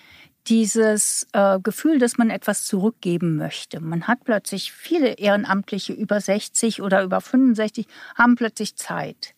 dieses 0.48 1.28
äh, 1.32 1.60
Gefühl, 1.62 2.00
dass 2.00 2.18
man 2.18 2.30
etwas 2.30 2.66
zurückgeben 2.66 3.38
möchte. 3.38 3.80
Man 3.80 4.08
hat 4.08 4.24
plötzlich 4.26 4.72
viele 4.72 5.14
Ehrenamtliche 5.14 5.94
über 5.94 6.20
60 6.20 6.82
oder 6.82 7.04
über 7.04 7.22
65 7.22 7.88
haben 8.16 8.36
plötzlich 8.36 8.76
Zeit. 8.76 9.34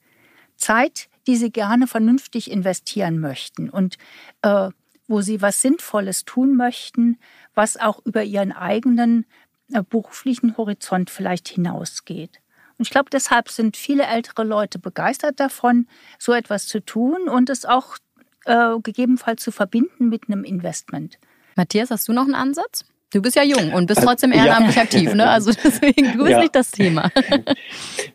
Zeit, 0.55 1.08
die 1.29 1.35
sie 1.35 1.51
gerne 1.51 1.85
vernünftig 1.85 2.49
investieren 2.49 3.19
möchten 3.19 3.69
und 3.69 3.97
äh, 4.41 4.69
wo 5.07 5.21
sie 5.21 5.43
was 5.43 5.61
Sinnvolles 5.61 6.25
tun 6.25 6.55
möchten, 6.55 7.19
was 7.53 7.77
auch 7.77 8.03
über 8.03 8.23
ihren 8.23 8.51
eigenen 8.51 9.27
äh, 9.71 9.83
beruflichen 9.87 10.57
Horizont 10.57 11.11
vielleicht 11.11 11.47
hinausgeht. 11.47 12.39
Und 12.79 12.87
ich 12.87 12.89
glaube, 12.89 13.11
deshalb 13.11 13.49
sind 13.49 13.77
viele 13.77 14.07
ältere 14.07 14.43
Leute 14.43 14.79
begeistert 14.79 15.39
davon, 15.39 15.85
so 16.17 16.33
etwas 16.33 16.65
zu 16.65 16.83
tun 16.83 17.29
und 17.29 17.51
es 17.51 17.63
auch 17.63 17.97
äh, 18.45 18.79
gegebenenfalls 18.81 19.43
zu 19.43 19.51
verbinden 19.51 20.09
mit 20.09 20.23
einem 20.29 20.43
Investment. 20.43 21.19
Matthias, 21.55 21.91
hast 21.91 22.07
du 22.07 22.13
noch 22.13 22.23
einen 22.23 22.33
Ansatz? 22.33 22.85
Du 23.13 23.21
bist 23.21 23.35
ja 23.35 23.43
jung 23.43 23.71
und 23.73 23.85
bist 23.85 24.01
trotzdem 24.01 24.31
ehrenamtlich 24.31 24.77
ja. 24.77 24.81
aktiv, 24.81 25.13
ne? 25.13 25.29
Also 25.29 25.51
deswegen, 25.63 26.13
du 26.13 26.23
bist 26.23 26.31
ja. 26.31 26.39
nicht 26.39 26.55
das 26.55 26.71
Thema. 26.71 27.11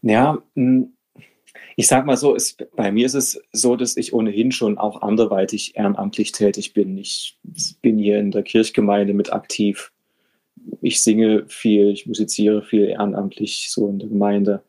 Ja, 0.02 0.36
ich 1.76 1.86
sag 1.86 2.06
mal 2.06 2.16
so, 2.16 2.34
es, 2.34 2.56
bei 2.76 2.92
mir 2.92 3.06
ist 3.06 3.14
es 3.14 3.40
so, 3.52 3.76
dass 3.76 3.96
ich 3.96 4.12
ohnehin 4.12 4.52
schon 4.52 4.78
auch 4.78 5.02
anderweitig 5.02 5.76
ehrenamtlich 5.76 6.32
tätig 6.32 6.72
bin. 6.72 6.96
Ich 6.98 7.36
bin 7.82 7.98
hier 7.98 8.18
in 8.18 8.30
der 8.30 8.42
Kirchgemeinde 8.42 9.14
mit 9.14 9.32
aktiv 9.32 9.92
ich 10.80 11.02
singe 11.02 11.44
viel, 11.48 11.90
ich 11.90 12.06
musiziere 12.06 12.62
viel 12.62 12.84
ehrenamtlich 12.84 13.68
so 13.70 13.88
in 13.88 13.98
der 13.98 14.08
Gemeinde. 14.08 14.62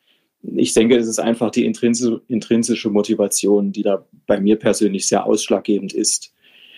Ich 0.56 0.74
denke, 0.74 0.98
es 0.98 1.08
ist 1.08 1.20
einfach 1.20 1.52
die 1.52 1.66
intrinsische 1.66 2.90
Motivation, 2.90 3.72
die 3.72 3.82
da 3.82 4.06
bei 4.28 4.40
mir 4.40 4.58
persönlich 4.58 5.08
sehr 5.08 5.26
ausschlaggebend 5.26 5.94
ist. 5.94 6.34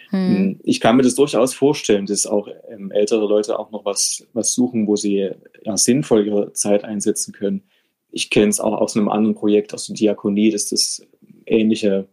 Hm. 0.09 0.59
Ich 0.63 0.79
kann 0.79 0.95
mir 0.95 1.03
das 1.03 1.15
durchaus 1.15 1.53
vorstellen, 1.53 2.05
dass 2.05 2.25
auch 2.25 2.47
ähm, 2.69 2.91
ältere 2.91 3.27
Leute 3.27 3.59
auch 3.59 3.71
noch 3.71 3.83
was, 3.83 4.25
was 4.31 4.53
suchen, 4.53 4.87
wo 4.87 4.95
sie 4.95 5.31
ja, 5.63 5.75
sinnvoll 5.75 6.25
ihre 6.25 6.53
Zeit 6.53 6.85
einsetzen 6.85 7.33
können. 7.33 7.63
Ich 8.11 8.29
kenne 8.29 8.49
es 8.49 8.59
auch 8.59 8.73
aus 8.73 8.95
einem 8.95 9.09
anderen 9.09 9.35
Projekt, 9.35 9.73
aus 9.73 9.87
der 9.87 9.95
Diakonie, 9.95 10.51
dass 10.51 10.69
das 10.69 11.05
ähnliche 11.45 12.07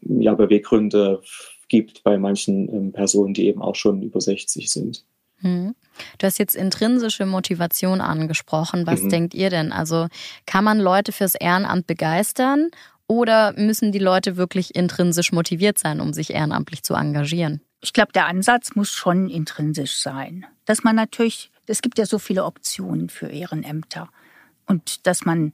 ja, 0.00 0.34
Beweggründe 0.34 1.22
gibt 1.68 2.04
bei 2.04 2.18
manchen 2.18 2.68
ähm, 2.72 2.92
Personen, 2.92 3.34
die 3.34 3.46
eben 3.46 3.62
auch 3.62 3.74
schon 3.74 4.02
über 4.02 4.20
60 4.20 4.70
sind. 4.70 5.04
Hm. 5.38 5.74
Du 6.18 6.26
hast 6.26 6.38
jetzt 6.38 6.54
intrinsische 6.54 7.26
Motivation 7.26 8.00
angesprochen. 8.00 8.86
Was 8.86 9.02
mhm. 9.02 9.08
denkt 9.08 9.34
ihr 9.34 9.50
denn? 9.50 9.72
Also 9.72 10.08
kann 10.46 10.64
man 10.64 10.78
Leute 10.78 11.12
fürs 11.12 11.34
Ehrenamt 11.34 11.86
begeistern 11.86 12.70
oder 13.06 13.52
müssen 13.56 13.92
die 13.92 13.98
Leute 13.98 14.36
wirklich 14.36 14.74
intrinsisch 14.74 15.32
motiviert 15.32 15.78
sein, 15.78 16.00
um 16.00 16.12
sich 16.12 16.30
ehrenamtlich 16.30 16.82
zu 16.82 16.94
engagieren? 16.94 17.60
Ich 17.80 17.92
glaube, 17.92 18.12
der 18.12 18.26
Ansatz 18.26 18.74
muss 18.74 18.90
schon 18.90 19.28
intrinsisch 19.28 20.00
sein. 20.00 20.46
Dass 20.64 20.82
man 20.82 20.96
natürlich, 20.96 21.50
es 21.66 21.82
gibt 21.82 21.98
ja 21.98 22.06
so 22.06 22.18
viele 22.18 22.44
Optionen 22.44 23.08
für 23.08 23.28
Ehrenämter 23.28 24.08
und 24.66 25.06
dass 25.06 25.24
man, 25.24 25.52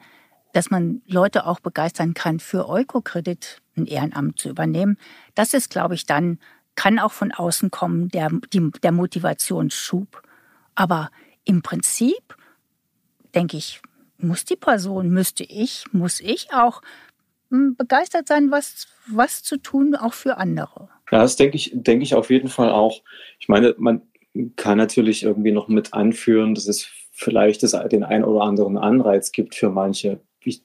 dass 0.52 0.70
man 0.70 1.02
Leute 1.06 1.46
auch 1.46 1.60
begeistern 1.60 2.14
kann, 2.14 2.40
für 2.40 2.68
Eukokredit 2.68 3.60
ein 3.76 3.86
Ehrenamt 3.86 4.38
zu 4.38 4.48
übernehmen. 4.48 4.98
Das 5.34 5.54
ist, 5.54 5.70
glaube 5.70 5.94
ich, 5.94 6.06
dann 6.06 6.38
kann 6.74 6.98
auch 6.98 7.12
von 7.12 7.32
außen 7.32 7.70
kommen, 7.70 8.08
der, 8.08 8.30
die, 8.52 8.70
der 8.82 8.92
Motivationsschub. 8.92 10.22
Aber 10.74 11.10
im 11.44 11.62
Prinzip, 11.62 12.36
denke 13.34 13.56
ich, 13.56 13.80
muss 14.18 14.44
die 14.44 14.56
Person, 14.56 15.10
müsste 15.10 15.44
ich, 15.44 15.84
muss 15.92 16.20
ich 16.20 16.52
auch 16.52 16.80
hm, 17.50 17.76
begeistert 17.76 18.28
sein, 18.28 18.50
was, 18.50 18.86
was 19.06 19.42
zu 19.42 19.58
tun, 19.58 19.94
auch 19.94 20.14
für 20.14 20.36
andere. 20.36 20.88
Ja, 21.10 21.18
das 21.20 21.36
denke 21.36 21.56
ich, 21.56 21.72
denke 21.74 22.04
ich 22.04 22.14
auf 22.14 22.30
jeden 22.30 22.48
Fall 22.48 22.70
auch. 22.70 23.02
Ich 23.38 23.48
meine, 23.48 23.74
man 23.78 24.02
kann 24.56 24.78
natürlich 24.78 25.22
irgendwie 25.22 25.52
noch 25.52 25.68
mit 25.68 25.92
anführen, 25.92 26.54
dass 26.54 26.66
es 26.66 26.88
vielleicht 27.12 27.62
das, 27.62 27.76
den 27.90 28.02
einen 28.02 28.24
oder 28.24 28.42
anderen 28.42 28.78
Anreiz 28.78 29.30
gibt 29.30 29.54
für 29.54 29.70
manche. 29.70 30.20
Ich, 30.42 30.62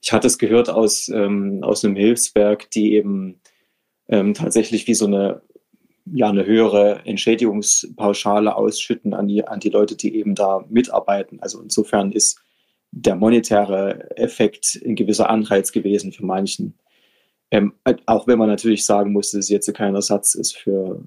ich 0.00 0.12
hatte 0.12 0.28
es 0.28 0.38
gehört 0.38 0.70
aus, 0.70 1.08
ähm, 1.08 1.60
aus 1.62 1.84
einem 1.84 1.96
Hilfswerk, 1.96 2.70
die 2.70 2.94
eben 2.94 3.40
ähm, 4.08 4.32
tatsächlich 4.32 4.86
wie 4.86 4.94
so 4.94 5.06
eine, 5.06 5.42
ja, 6.06 6.28
eine 6.28 6.46
höhere 6.46 7.04
Entschädigungspauschale 7.04 8.56
ausschütten 8.56 9.12
an 9.12 9.28
die, 9.28 9.46
an 9.46 9.60
die 9.60 9.70
Leute, 9.70 9.96
die 9.96 10.16
eben 10.16 10.34
da 10.34 10.64
mitarbeiten. 10.68 11.40
Also 11.40 11.60
insofern 11.60 12.12
ist 12.12 12.40
der 12.92 13.16
monetäre 13.16 14.16
Effekt 14.16 14.80
ein 14.84 14.96
gewisser 14.96 15.30
Anreiz 15.30 15.72
gewesen 15.72 16.12
für 16.12 16.24
manchen. 16.24 16.78
Ähm, 17.50 17.74
auch 18.06 18.26
wenn 18.26 18.38
man 18.38 18.48
natürlich 18.48 18.84
sagen 18.84 19.12
muss, 19.12 19.30
dass 19.30 19.40
es 19.40 19.48
jetzt 19.48 19.72
kein 19.74 19.94
Ersatz 19.94 20.34
ist 20.34 20.56
für, 20.56 21.02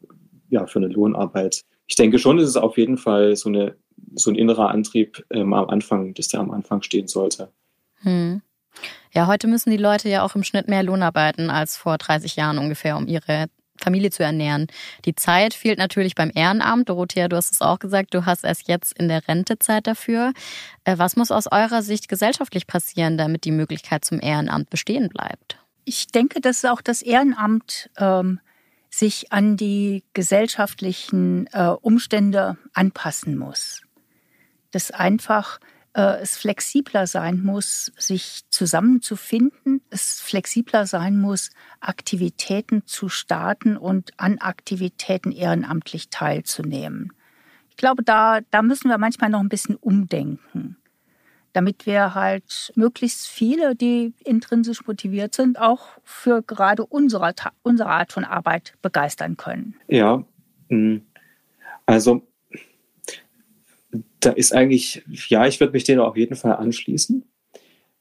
ja, 0.50 0.68
für 0.68 0.80
eine 0.80 0.88
Lohnarbeit. 0.88 1.62
Ich 1.88 1.96
denke 1.96 2.20
schon, 2.20 2.38
dass 2.38 2.48
es 2.48 2.58
auf 2.58 2.78
jeden 2.78 2.98
Fall 2.98 3.36
so, 3.36 3.50
eine, 3.50 3.76
so 4.16 4.32
ein 4.32 4.36
innerer 4.36 4.70
Antrieb 4.70 5.26
ähm, 5.32 5.54
am 5.54 5.70
Anfang, 5.70 6.14
dass 6.14 6.28
der 6.28 6.40
am 6.40 6.52
Anfang 6.52 6.82
stehen 6.82 7.08
sollte. 7.08 7.52
Hm. 8.02 8.42
Ja, 9.14 9.28
heute 9.28 9.48
müssen 9.48 9.72
die 9.72 9.78
Leute 9.78 10.10
ja 10.10 10.24
auch 10.24 10.36
im 10.36 10.44
Schnitt 10.44 10.68
mehr 10.68 10.84
Lohn 10.84 11.02
arbeiten 11.02 11.50
als 11.50 11.78
vor 11.78 11.98
30 11.98 12.36
Jahren 12.36 12.58
ungefähr, 12.58 12.98
um 12.98 13.08
ihre 13.08 13.48
Familie 13.78 14.10
zu 14.10 14.24
ernähren. 14.24 14.68
Die 15.06 15.16
Zeit 15.16 15.54
fehlt 15.54 15.78
natürlich 15.78 16.16
beim 16.16 16.32
Ehrenamt. 16.34 16.90
Dorothea, 16.90 17.28
du 17.28 17.36
hast 17.36 17.52
es 17.52 17.62
auch 17.62 17.80
gesagt, 17.80 18.14
du 18.14 18.26
hast 18.26 18.44
erst 18.44 18.68
jetzt 18.68 18.98
in 18.98 19.08
der 19.08 19.28
Rentezeit 19.28 19.88
dafür. 19.88 20.34
Äh, 20.86 20.98
was 20.98 21.16
muss 21.16 21.32
aus 21.32 21.48
eurer 21.52 21.82
Sicht 21.82 22.08
gesellschaftlich 22.08 22.68
passieren, 22.68 23.18
damit 23.18 23.44
die 23.44 23.52
Möglichkeit 23.52 24.06
zum 24.06 24.22
Ehrenamt 24.22 24.70
bestehen 24.70 25.10
bleibt? 25.10 25.60
Ich 25.84 26.08
denke, 26.08 26.42
dass 26.42 26.66
auch 26.66 26.82
das 26.82 27.02
Ehrenamt 27.02 27.90
ähm, 27.98 28.40
sich 28.90 29.32
an 29.32 29.58
die 29.58 30.04
gesellschaftlichen 30.14 31.48
äh, 31.52 31.68
Umstände 31.82 32.58
anpassen 32.74 33.38
muss. 33.38 33.82
Das 34.76 34.92
einfach 34.92 35.62
äh, 35.94 36.20
es 36.22 36.36
flexibler 36.36 37.08
sein 37.08 37.42
muss, 37.42 37.94
sich 37.98 38.42
zusammenzufinden, 38.50 39.80
es 39.90 40.20
flexibler 40.20 40.86
sein 40.86 41.18
muss, 41.18 41.52
Aktivitäten 41.80 42.86
zu 42.86 43.08
starten 43.08 43.78
und 43.78 44.12
an 44.18 44.40
Aktivitäten 44.40 45.32
ehrenamtlich 45.32 46.10
teilzunehmen. 46.10 47.14
Ich 47.70 47.78
glaube, 47.78 48.04
da, 48.04 48.42
da 48.52 48.62
müssen 48.62 48.90
wir 48.90 48.98
manchmal 48.98 49.30
noch 49.30 49.40
ein 49.40 49.48
bisschen 49.48 49.78
umdenken, 49.78 50.76
damit 51.54 51.86
wir 51.86 52.14
halt 52.14 52.74
möglichst 52.76 53.28
viele, 53.28 53.78
die 53.78 54.14
intrinsisch 54.26 54.86
motiviert 54.86 55.34
sind, 55.34 55.58
auch 55.58 55.88
für 56.04 56.42
gerade 56.42 56.86
unsere, 56.86 57.34
unsere 57.64 57.90
Art 57.90 58.12
von 58.12 58.26
Arbeit 58.26 58.74
begeistern 58.82 59.38
können. 59.38 59.76
Ja, 59.88 60.22
hm. 60.68 61.02
also 61.86 62.28
da 64.26 64.32
ist 64.32 64.54
eigentlich, 64.54 65.04
ja, 65.30 65.46
ich 65.46 65.60
würde 65.60 65.74
mich 65.74 65.84
denen 65.84 66.02
auf 66.02 66.18
jeden 66.18 66.36
Fall 66.36 66.54
anschließen. 66.54 67.24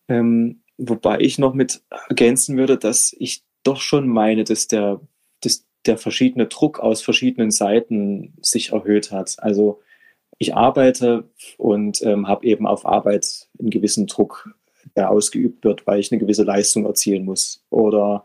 Ähm, 0.08 0.62
wobei 0.78 1.18
ich 1.20 1.38
noch 1.38 1.54
mit 1.54 1.82
ergänzen 2.08 2.56
würde, 2.56 2.78
dass 2.78 3.14
ich 3.18 3.42
doch 3.62 3.80
schon 3.80 4.08
meine, 4.08 4.44
dass 4.44 4.66
der, 4.66 5.00
dass 5.40 5.66
der 5.86 5.98
verschiedene 5.98 6.46
Druck 6.46 6.80
aus 6.80 7.02
verschiedenen 7.02 7.50
Seiten 7.50 8.34
sich 8.40 8.72
erhöht 8.72 9.10
hat. 9.10 9.36
Also 9.38 9.82
ich 10.38 10.54
arbeite 10.54 11.30
und 11.58 12.02
ähm, 12.02 12.26
habe 12.26 12.46
eben 12.46 12.66
auf 12.66 12.86
Arbeit 12.86 13.48
einen 13.58 13.70
gewissen 13.70 14.06
Druck, 14.06 14.54
der 14.96 15.10
ausgeübt 15.10 15.64
wird, 15.64 15.86
weil 15.86 16.00
ich 16.00 16.10
eine 16.10 16.20
gewisse 16.20 16.44
Leistung 16.44 16.86
erzielen 16.86 17.24
muss. 17.24 17.64
Oder 17.70 18.24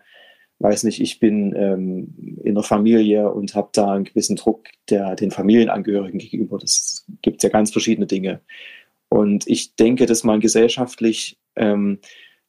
weiß 0.60 0.84
nicht, 0.84 1.02
ich 1.02 1.20
bin 1.20 1.56
ähm, 1.56 2.38
in 2.44 2.56
der 2.56 2.64
Familie 2.64 3.32
und 3.32 3.56
habe 3.56 3.70
da 3.74 3.94
einen 3.94 4.04
gewissen 4.04 4.36
Druck 4.36 4.68
der 4.90 5.16
den 5.16 5.32
Familienangehörigen 5.32 6.20
gegenüber. 6.20 6.58
Das 6.58 7.06
gibt 7.22 7.44
ja 7.44 7.50
ganz 7.50 7.72
verschiedene 7.72 8.08
Dinge. 8.08 8.42
Und 9.10 9.48
ich 9.48 9.76
denke, 9.76 10.06
dass 10.06 10.24
man 10.24 10.40
gesellschaftlich 10.40 11.38
ähm, 11.56 12.00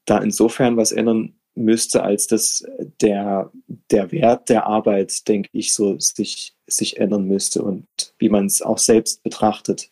da 0.05 0.19
insofern 0.19 0.77
was 0.77 0.93
ändern 0.93 1.35
müsste, 1.55 2.03
als 2.03 2.27
dass 2.27 2.65
der, 3.01 3.51
der 3.91 4.13
Wert 4.13 4.49
der 4.49 4.67
Arbeit, 4.67 5.27
denke 5.29 5.51
ich, 5.53 5.73
so 5.73 5.99
sich, 5.99 6.55
sich 6.67 6.99
ändern 6.99 7.27
müsste 7.27 7.63
und 7.63 7.87
wie 8.19 8.29
man 8.29 8.47
es 8.47 8.63
auch 8.63 8.79
selbst 8.79 9.23
betrachtet. 9.23 9.89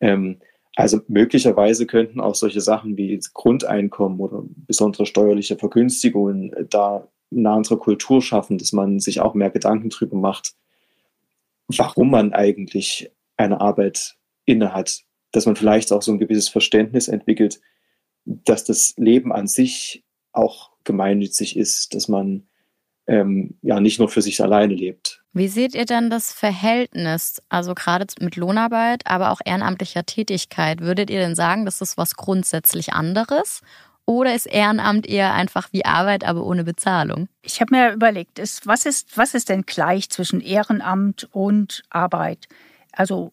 Ähm, 0.00 0.38
also 0.76 1.00
möglicherweise 1.06 1.86
könnten 1.86 2.20
auch 2.20 2.34
solche 2.34 2.60
Sachen 2.60 2.96
wie 2.96 3.18
Grundeinkommen 3.32 4.18
oder 4.18 4.42
besondere 4.66 5.06
steuerliche 5.06 5.56
Vergünstigungen 5.56 6.52
da 6.68 7.08
eine 7.36 7.50
andere 7.50 7.78
Kultur 7.78 8.22
schaffen, 8.22 8.58
dass 8.58 8.72
man 8.72 9.00
sich 9.00 9.20
auch 9.20 9.34
mehr 9.34 9.50
Gedanken 9.50 9.90
darüber 9.90 10.16
macht, 10.16 10.54
warum 11.68 12.10
man 12.10 12.32
eigentlich 12.32 13.10
eine 13.36 13.60
Arbeit 13.60 14.16
innehat, 14.44 15.02
dass 15.32 15.46
man 15.46 15.56
vielleicht 15.56 15.92
auch 15.92 16.02
so 16.02 16.12
ein 16.12 16.18
gewisses 16.18 16.48
Verständnis 16.48 17.08
entwickelt, 17.08 17.60
dass 18.24 18.64
das 18.64 18.94
Leben 18.96 19.32
an 19.32 19.46
sich 19.46 20.04
auch 20.32 20.70
gemeinnützig 20.84 21.56
ist, 21.56 21.94
dass 21.94 22.08
man 22.08 22.46
ähm, 23.06 23.58
ja 23.62 23.80
nicht 23.80 23.98
nur 23.98 24.08
für 24.08 24.22
sich 24.22 24.42
alleine 24.42 24.74
lebt. 24.74 25.22
Wie 25.32 25.48
seht 25.48 25.74
ihr 25.74 25.84
denn 25.84 26.10
das 26.10 26.32
Verhältnis, 26.32 27.42
also 27.48 27.74
gerade 27.74 28.06
mit 28.20 28.36
Lohnarbeit, 28.36 29.06
aber 29.06 29.30
auch 29.30 29.40
ehrenamtlicher 29.44 30.06
Tätigkeit? 30.06 30.80
Würdet 30.80 31.10
ihr 31.10 31.18
denn 31.18 31.34
sagen, 31.34 31.64
das 31.64 31.80
ist 31.80 31.98
was 31.98 32.14
grundsätzlich 32.14 32.92
anderes? 32.92 33.60
Oder 34.06 34.34
ist 34.34 34.46
Ehrenamt 34.46 35.06
eher 35.06 35.32
einfach 35.32 35.68
wie 35.72 35.84
Arbeit, 35.84 36.24
aber 36.24 36.44
ohne 36.44 36.64
Bezahlung? 36.64 37.28
Ich 37.40 37.60
habe 37.60 37.74
mir 37.74 37.92
überlegt, 37.92 38.38
ist, 38.38 38.66
was, 38.66 38.84
ist, 38.84 39.16
was 39.16 39.34
ist 39.34 39.48
denn 39.48 39.62
gleich 39.62 40.10
zwischen 40.10 40.40
Ehrenamt 40.40 41.28
und 41.32 41.82
Arbeit? 41.88 42.46
Also 42.92 43.32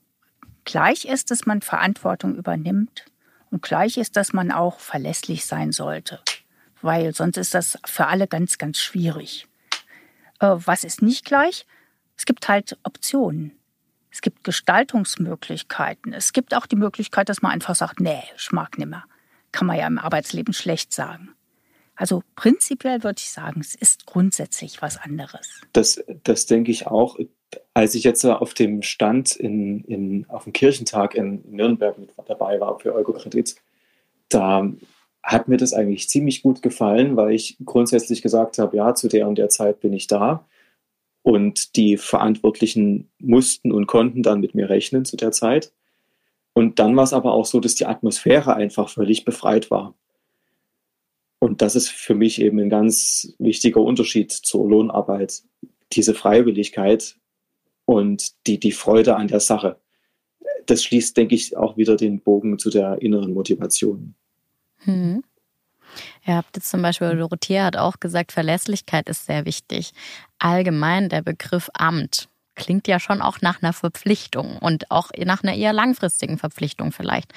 gleich 0.63 1.05
ist, 1.05 1.29
dass 1.29 1.45
man 1.45 1.61
Verantwortung 1.61 2.35
übernimmt 2.35 3.05
und 3.49 3.61
gleich 3.61 3.97
ist, 3.97 4.15
dass 4.15 4.31
man 4.31 4.51
auch 4.51 4.79
verlässlich 4.79 5.45
sein 5.45 5.73
sollte, 5.73 6.21
weil 6.81 7.13
sonst 7.13 7.37
ist 7.37 7.53
das 7.53 7.77
für 7.85 8.07
alle 8.07 8.27
ganz, 8.27 8.57
ganz 8.57 8.79
schwierig. 8.79 9.47
Äh, 10.39 10.53
was 10.53 10.85
ist 10.85 11.01
nicht 11.01 11.25
gleich? 11.25 11.65
Es 12.15 12.25
gibt 12.25 12.47
halt 12.47 12.77
Optionen. 12.83 13.51
Es 14.09 14.21
gibt 14.21 14.45
Gestaltungsmöglichkeiten. 14.45 16.13
Es 16.13 16.31
gibt 16.31 16.55
auch 16.55 16.65
die 16.65 16.75
Möglichkeit, 16.75 17.27
dass 17.27 17.41
man 17.41 17.51
einfach 17.51 17.75
sagt, 17.75 17.99
nee, 17.99 18.23
ich 18.37 18.51
mag 18.51 18.77
nimmer 18.77 19.03
kann 19.51 19.67
man 19.67 19.77
ja 19.77 19.88
im 19.88 19.98
Arbeitsleben 19.98 20.53
schlecht 20.53 20.93
sagen. 20.93 21.29
Also 21.96 22.24
prinzipiell 22.36 23.03
würde 23.03 23.20
ich 23.20 23.29
sagen, 23.29 23.62
es 23.62 23.75
ist 23.75 24.05
grundsätzlich 24.05 24.81
was 24.81 24.98
anderes. 24.98 25.62
Das, 25.74 26.03
das 26.24 26.46
denke 26.46 26.72
ich 26.72 26.88
auch. 26.88 27.20
Als 27.74 27.96
ich 27.96 28.03
jetzt 28.03 28.25
auf 28.25 28.53
dem 28.53 28.81
Stand 28.81 29.36
in, 29.36 29.84
in, 29.84 30.25
auf 30.29 30.46
dem 30.46 30.53
Kirchentag 30.53 31.15
in 31.15 31.43
Nürnberg 31.50 31.98
mit 32.00 32.12
dabei 32.25 32.60
war 32.60 32.79
für 32.79 32.96
Eukokredit, 32.96 33.55
da 34.29 34.72
hat 35.22 35.48
mir 35.48 35.58
das 35.58 35.74
eigentlich 35.74 36.10
ziemlich 36.10 36.41
gut 36.41 36.62
gefallen, 36.62 37.15
weil 37.15 37.34
ich 37.34 37.58
grundsätzlich 37.63 38.22
gesagt 38.22 38.58
habe, 38.58 38.77
ja, 38.77 38.96
zu 38.96 39.08
der 39.08 39.27
und 39.27 39.38
der 39.38 39.50
Zeit 39.50 39.79
bin 39.79 39.93
ich 39.93 40.08
da. 40.08 40.48
Und 41.24 41.75
die 41.75 41.98
Verantwortlichen 41.98 43.12
mussten 43.20 43.72
und 43.72 43.86
konnten 43.86 44.24
dann 44.24 44.39
mit 44.39 44.55
mir 44.55 44.70
rechnen 44.70 45.05
zu 45.05 45.17
der 45.17 45.31
Zeit. 45.31 45.72
Und 46.53 46.79
dann 46.79 46.96
war 46.96 47.03
es 47.03 47.13
aber 47.13 47.34
auch 47.34 47.46
so, 47.46 47.60
dass 47.60 47.75
die 47.75 47.86
Atmosphäre 47.86 48.55
einfach 48.55 48.89
völlig 48.89 49.25
befreit 49.25 49.72
war. 49.72 49.96
Und 51.39 51.62
das 51.62 51.75
ist 51.75 51.89
für 51.89 52.13
mich 52.13 52.39
eben 52.41 52.60
ein 52.60 52.70
ganz 52.70 53.33
wichtiger 53.40 53.81
Unterschied 53.81 54.31
zur 54.31 54.70
Lohnarbeit. 54.70 55.42
Diese 55.94 56.14
Freiwilligkeit 56.14 57.18
und 57.85 58.31
die, 58.48 58.59
die 58.59 58.72
Freude 58.72 59.16
an 59.16 59.27
der 59.27 59.40
Sache. 59.40 59.79
Das 60.66 60.83
schließt, 60.83 61.18
denke 61.18 61.35
ich, 61.35 61.57
auch 61.57 61.77
wieder 61.77 61.96
den 61.96 62.22
Bogen 62.22 62.59
zu 62.59 62.70
der 62.70 63.01
inneren 63.01 63.33
Motivation. 63.33 64.14
Hm. 64.83 65.24
Ihr 66.25 66.35
habt 66.35 66.55
jetzt 66.55 66.70
zum 66.70 66.81
Beispiel, 66.81 67.18
Dorothea 67.18 67.66
hat 67.66 67.75
auch 67.75 68.00
gesagt, 68.00 68.31
Verlässlichkeit 68.31 69.09
ist 69.09 69.25
sehr 69.25 69.46
wichtig. 69.46 69.92
Allgemein 70.40 71.09
der 71.09 71.22
Begriff 71.22 71.70
Amt 71.74 72.29
klingt 72.55 72.87
ja 72.87 73.00
schon 73.00 73.22
auch 73.22 73.42
nach 73.42 73.61
einer 73.61 73.74
Verpflichtung 73.74 74.57
und 74.57 74.92
auch 74.92 75.09
nach 75.18 75.44
einer 75.44 75.55
eher 75.55 75.74
langfristigen 75.74 76.37
Verpflichtung 76.37 76.92
vielleicht. 76.92 77.33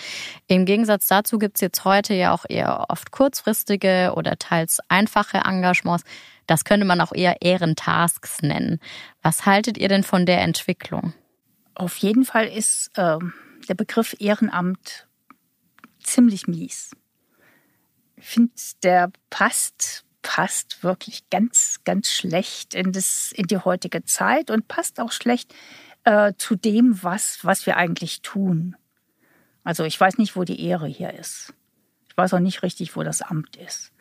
Im 0.46 0.64
Gegensatz 0.64 1.06
dazu 1.06 1.38
gibt 1.38 1.56
es 1.56 1.60
jetzt 1.60 1.84
heute 1.84 2.14
ja 2.14 2.32
auch 2.32 2.44
eher 2.48 2.86
oft 2.88 3.10
kurzfristige 3.10 4.12
oder 4.16 4.36
teils 4.38 4.80
einfache 4.88 5.38
Engagements. 5.38 6.04
Das 6.46 6.64
könnte 6.64 6.86
man 6.86 7.00
auch 7.00 7.12
eher 7.12 7.42
Ehrentasks 7.42 8.42
nennen. 8.42 8.80
Was 9.22 9.46
haltet 9.46 9.78
ihr 9.78 9.88
denn 9.88 10.02
von 10.02 10.26
der 10.26 10.42
Entwicklung? 10.42 11.14
Auf 11.74 11.96
jeden 11.96 12.24
Fall 12.24 12.46
ist 12.46 12.90
äh, 12.96 13.18
der 13.68 13.74
Begriff 13.74 14.14
Ehrenamt 14.18 15.06
ziemlich 16.02 16.46
mies. 16.46 16.90
Ich 18.16 18.26
finde, 18.26 18.52
der 18.82 19.10
passt 19.30 20.04
passt 20.24 20.82
wirklich 20.82 21.28
ganz, 21.30 21.80
ganz 21.84 22.10
schlecht 22.10 22.74
in, 22.74 22.90
das, 22.90 23.30
in 23.30 23.46
die 23.46 23.58
heutige 23.58 24.04
Zeit 24.04 24.50
und 24.50 24.66
passt 24.66 24.98
auch 24.98 25.12
schlecht 25.12 25.54
äh, 26.04 26.32
zu 26.38 26.56
dem, 26.56 27.00
was, 27.04 27.38
was 27.42 27.66
wir 27.66 27.76
eigentlich 27.76 28.22
tun. 28.22 28.74
Also 29.62 29.84
ich 29.84 30.00
weiß 30.00 30.18
nicht, 30.18 30.34
wo 30.34 30.42
die 30.42 30.66
Ehre 30.66 30.88
hier 30.88 31.12
ist. 31.12 31.54
Ich 32.08 32.16
weiß 32.16 32.34
auch 32.34 32.40
nicht 32.40 32.62
richtig, 32.62 32.96
wo 32.96 33.02
das 33.02 33.22
Amt 33.22 33.56
ist. 33.56 33.92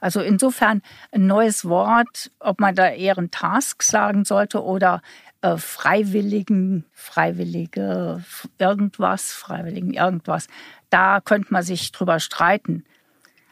Also 0.00 0.20
insofern 0.20 0.82
ein 1.12 1.26
neues 1.26 1.64
Wort, 1.64 2.30
ob 2.38 2.60
man 2.60 2.74
da 2.74 2.90
Ehrentask 2.90 3.82
sagen 3.82 4.24
sollte 4.24 4.62
oder 4.62 5.02
äh, 5.40 5.56
Freiwilligen, 5.56 6.84
Freiwillige, 6.92 8.22
irgendwas, 8.58 9.32
Freiwilligen, 9.32 9.94
irgendwas. 9.94 10.46
Da 10.90 11.20
könnte 11.20 11.52
man 11.52 11.62
sich 11.62 11.90
drüber 11.92 12.20
streiten. 12.20 12.84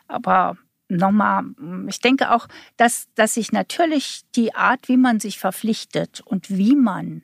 Aber 0.08 0.56
nochmal, 0.88 1.44
ich 1.88 2.00
denke 2.00 2.30
auch, 2.32 2.48
dass, 2.76 3.08
dass 3.14 3.34
sich 3.34 3.52
natürlich 3.52 4.22
die 4.34 4.54
Art, 4.54 4.88
wie 4.88 4.96
man 4.96 5.20
sich 5.20 5.38
verpflichtet 5.38 6.20
und 6.20 6.50
wie 6.50 6.74
man 6.74 7.22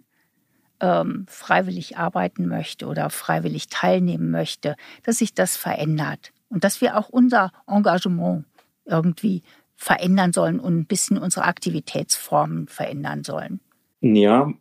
ähm, 0.81 1.27
freiwillig 1.29 1.97
arbeiten 1.97 2.47
möchte 2.47 2.87
oder 2.87 3.11
freiwillig 3.11 3.69
teilnehmen 3.69 4.31
möchte, 4.31 4.77
dass 5.03 5.19
sich 5.19 5.35
das 5.35 5.57
verändert 5.57 6.33
und 6.49 6.65
dass 6.65 6.81
wir 6.81 6.97
auch 6.97 7.09
unser 7.09 7.53
Engagement 7.67 8.45
irgendwie 8.85 9.43
verändern 9.77 10.33
sollen 10.33 10.61
und 10.61 10.77
ein 10.77 10.87
bisschen 10.87 11.19
unsere 11.19 11.47
Aktivitätsformen 11.47 12.69
verändern 12.69 13.25
sollen. 13.25 13.61
Ja, 14.01 14.53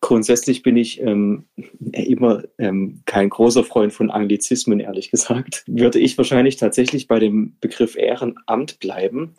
Grundsätzlich 0.00 0.62
bin 0.62 0.76
ich 0.76 1.00
ähm, 1.00 1.46
immer 1.92 2.44
ähm, 2.58 3.02
kein 3.04 3.30
großer 3.30 3.64
Freund 3.64 3.92
von 3.92 4.10
Anglizismen, 4.10 4.78
ehrlich 4.78 5.10
gesagt. 5.10 5.64
Würde 5.66 5.98
ich 5.98 6.16
wahrscheinlich 6.16 6.56
tatsächlich 6.56 7.08
bei 7.08 7.18
dem 7.18 7.56
Begriff 7.60 7.96
Ehrenamt 7.96 8.78
bleiben, 8.78 9.34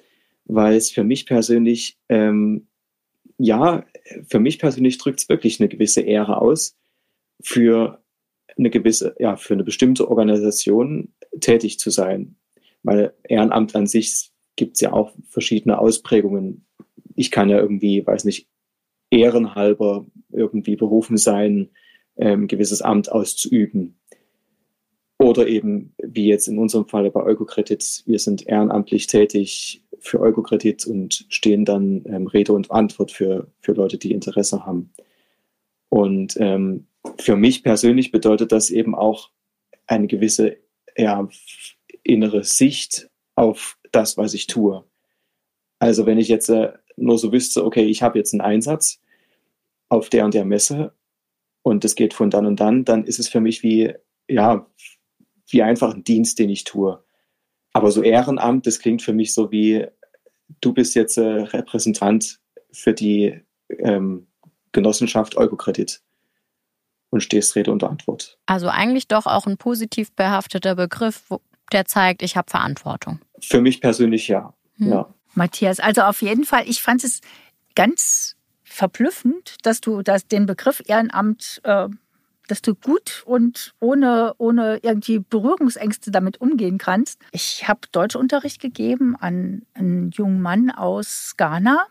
weil 0.46 0.76
es 0.76 0.92
für 0.92 1.06
mich 1.06 1.26
persönlich, 1.26 1.98
ähm, 2.10 2.68
ja, 3.38 3.86
für 4.28 4.40
mich 4.40 4.60
persönlich 4.60 4.98
drückt 4.98 5.22
es 5.22 5.30
wirklich 5.30 5.62
eine 5.62 5.70
gewisse 5.70 6.02
Ehre 6.02 6.42
aus, 6.42 6.76
für 7.42 8.04
eine 8.58 8.70
gewisse, 8.70 9.16
ja, 9.18 9.38
für 9.38 9.54
eine 9.54 9.64
bestimmte 9.64 10.10
Organisation 10.10 11.14
tätig 11.40 11.80
zu 11.80 11.90
sein. 11.90 12.36
Weil 12.84 13.14
Ehrenamt 13.24 13.76
an 13.76 13.88
sich 13.88 14.32
gibt 14.58 14.76
es 14.76 14.82
ja 14.82 14.92
auch 14.92 15.14
verschiedene 15.30 15.80
Ausprägungen. 15.80 16.66
Ich 17.16 17.32
kann 17.32 17.48
ja 17.48 17.58
irgendwie, 17.58 18.06
weiß 18.06 18.26
nicht, 18.26 18.50
ehrenhalber 19.10 20.06
irgendwie 20.32 20.76
berufen 20.76 21.18
sein, 21.18 21.70
ähm, 22.18 22.48
gewisses 22.48 22.82
Amt 22.82 23.12
auszuüben. 23.12 23.96
Oder 25.18 25.48
eben, 25.48 25.94
wie 25.98 26.28
jetzt 26.28 26.48
in 26.48 26.58
unserem 26.58 26.88
Fall 26.88 27.12
bei 27.12 27.22
Eukokredit, 27.22 28.04
wir 28.06 28.20
sind 28.20 28.48
ehrenamtlich 28.48 29.08
tätig 29.08 29.84
für 30.00 30.22
Eukokredit 30.22 30.86
und 30.86 31.26
stehen 31.28 31.66
dann 31.66 32.04
ähm, 32.06 32.28
Rede 32.28 32.54
und 32.54 32.72
Antwort 32.72 33.12
für, 33.12 33.52
für 33.60 33.74
Leute, 33.74 33.98
die 33.98 34.14
Interesse 34.14 34.66
haben. 34.66 34.92
Und 35.90 36.38
ähm, 36.40 36.88
für 37.18 37.36
mich 37.36 37.64
persönlich 37.64 38.12
bedeutet 38.12 38.52
das 38.52 38.70
eben 38.70 38.96
auch 38.96 39.30
eine 39.88 40.08
gewisse 40.08 40.58
ja, 40.96 41.28
innere 42.04 42.44
Sicht 42.44 43.10
auf 43.36 43.78
das, 43.92 44.18
was 44.18 44.34
ich 44.34 44.48
tue. 44.48 44.86
Also 45.80 46.06
wenn 46.06 46.18
ich 46.18 46.28
jetzt 46.28 46.50
äh, 46.50 46.74
nur 46.96 47.18
so 47.18 47.32
wüsste, 47.32 47.66
okay, 47.66 47.86
ich 47.86 48.04
habe 48.04 48.18
jetzt 48.18 48.34
einen 48.34 48.42
Einsatz 48.42 49.02
auf 49.90 50.10
der 50.10 50.26
und 50.26 50.34
der 50.34 50.46
Messe 50.46 50.94
und 51.62 51.84
das 51.84 51.96
geht 51.96 52.14
von 52.14 52.30
dann 52.30 52.46
und 52.46 52.60
dann, 52.60 52.86
dann 52.86 53.04
ist 53.04 53.20
es 53.20 53.28
für 53.28 53.42
mich 53.42 53.64
wie, 53.64 53.94
ja, 54.28 54.66
wie 55.50 55.64
einfach 55.64 55.94
ein 55.94 56.04
Dienst, 56.04 56.40
den 56.40 56.50
ich 56.50 56.64
tue. 56.64 57.04
aber 57.74 57.92
so 57.92 58.02
Ehrenamt, 58.02 58.66
das 58.66 58.80
klingt 58.80 59.02
für 59.02 59.14
mich 59.14 59.34
so 59.34 59.52
wie, 59.52 59.86
du 60.62 60.74
bist 60.74 60.96
jetzt 60.96 61.18
äh, 61.18 61.22
Repräsentant 61.22 62.40
für 62.72 62.94
die 62.94 63.42
ähm, 63.70 64.28
Genossenschaft 64.72 65.38
Eukokredit 65.38 66.02
und 67.10 67.22
stehst 67.22 67.56
Rede 67.56 67.72
und 67.72 67.84
Antwort. 67.84 68.38
Also 68.46 68.68
eigentlich 68.68 69.08
doch 69.08 69.26
auch 69.26 69.48
ein 69.48 69.58
positiv 69.58 70.12
behafteter 70.14 70.76
Begriff, 70.76 71.24
der 71.72 71.86
zeigt, 71.86 72.22
ich 72.22 72.38
habe 72.38 72.50
Verantwortung. 72.50 73.20
Für 73.42 73.62
mich 73.62 73.82
persönlich 73.82 74.28
ja. 74.28 74.54
Hm. 74.78 74.90
ja. 74.90 75.14
Matthias, 75.36 75.80
also 75.80 76.02
auf 76.02 76.22
jeden 76.22 76.44
Fall, 76.44 76.68
ich 76.68 76.82
fand 76.82 77.04
es 77.04 77.22
ganz 77.76 78.36
verblüffend, 78.80 79.58
dass 79.64 79.82
du 79.82 80.02
das, 80.02 80.26
den 80.26 80.46
Begriff 80.46 80.82
Ehrenamt, 80.86 81.60
äh, 81.64 81.90
dass 82.48 82.62
du 82.62 82.74
gut 82.74 83.24
und 83.26 83.74
ohne, 83.80 84.34
ohne 84.38 84.80
irgendwie 84.82 85.20
Berührungsängste 85.20 86.12
damit 86.12 86.40
umgehen 86.40 86.78
kannst. 86.78 87.22
Ich 87.32 87.68
habe 87.68 87.82
Deutschunterricht 87.92 88.62
gegeben 88.62 89.18
an 89.20 89.64
einen 89.74 90.12
jungen 90.12 90.42
Mann 90.42 90.72
aus 90.72 91.36
Ghana. 91.38 91.86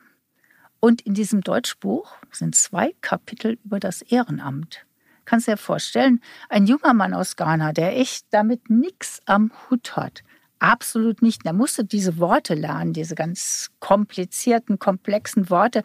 Und 0.81 1.03
in 1.03 1.13
diesem 1.13 1.43
Deutschbuch 1.43 2.17
sind 2.33 2.55
zwei 2.55 2.95
Kapitel 3.03 3.59
über 3.65 3.81
das 3.81 4.01
Ehrenamt. 4.01 4.87
Kannst 5.27 5.47
du 5.47 5.53
dir 5.53 5.57
vorstellen, 5.59 6.23
ein 6.49 6.67
junger 6.67 6.95
Mann 6.95 7.13
aus 7.13 7.37
Ghana, 7.37 7.73
der 7.73 7.99
echt 7.99 8.27
damit 8.31 8.71
nichts 8.71 9.21
am 9.27 9.53
Hut 9.69 9.95
hat. 9.97 10.23
Absolut 10.59 11.23
nicht. 11.23 11.45
Er 11.45 11.53
musste 11.53 11.85
diese 11.85 12.19
Worte 12.19 12.55
lernen, 12.55 12.93
diese 12.93 13.15
ganz 13.15 13.71
komplizierten, 13.79 14.79
komplexen 14.79 15.51
Worte. 15.51 15.83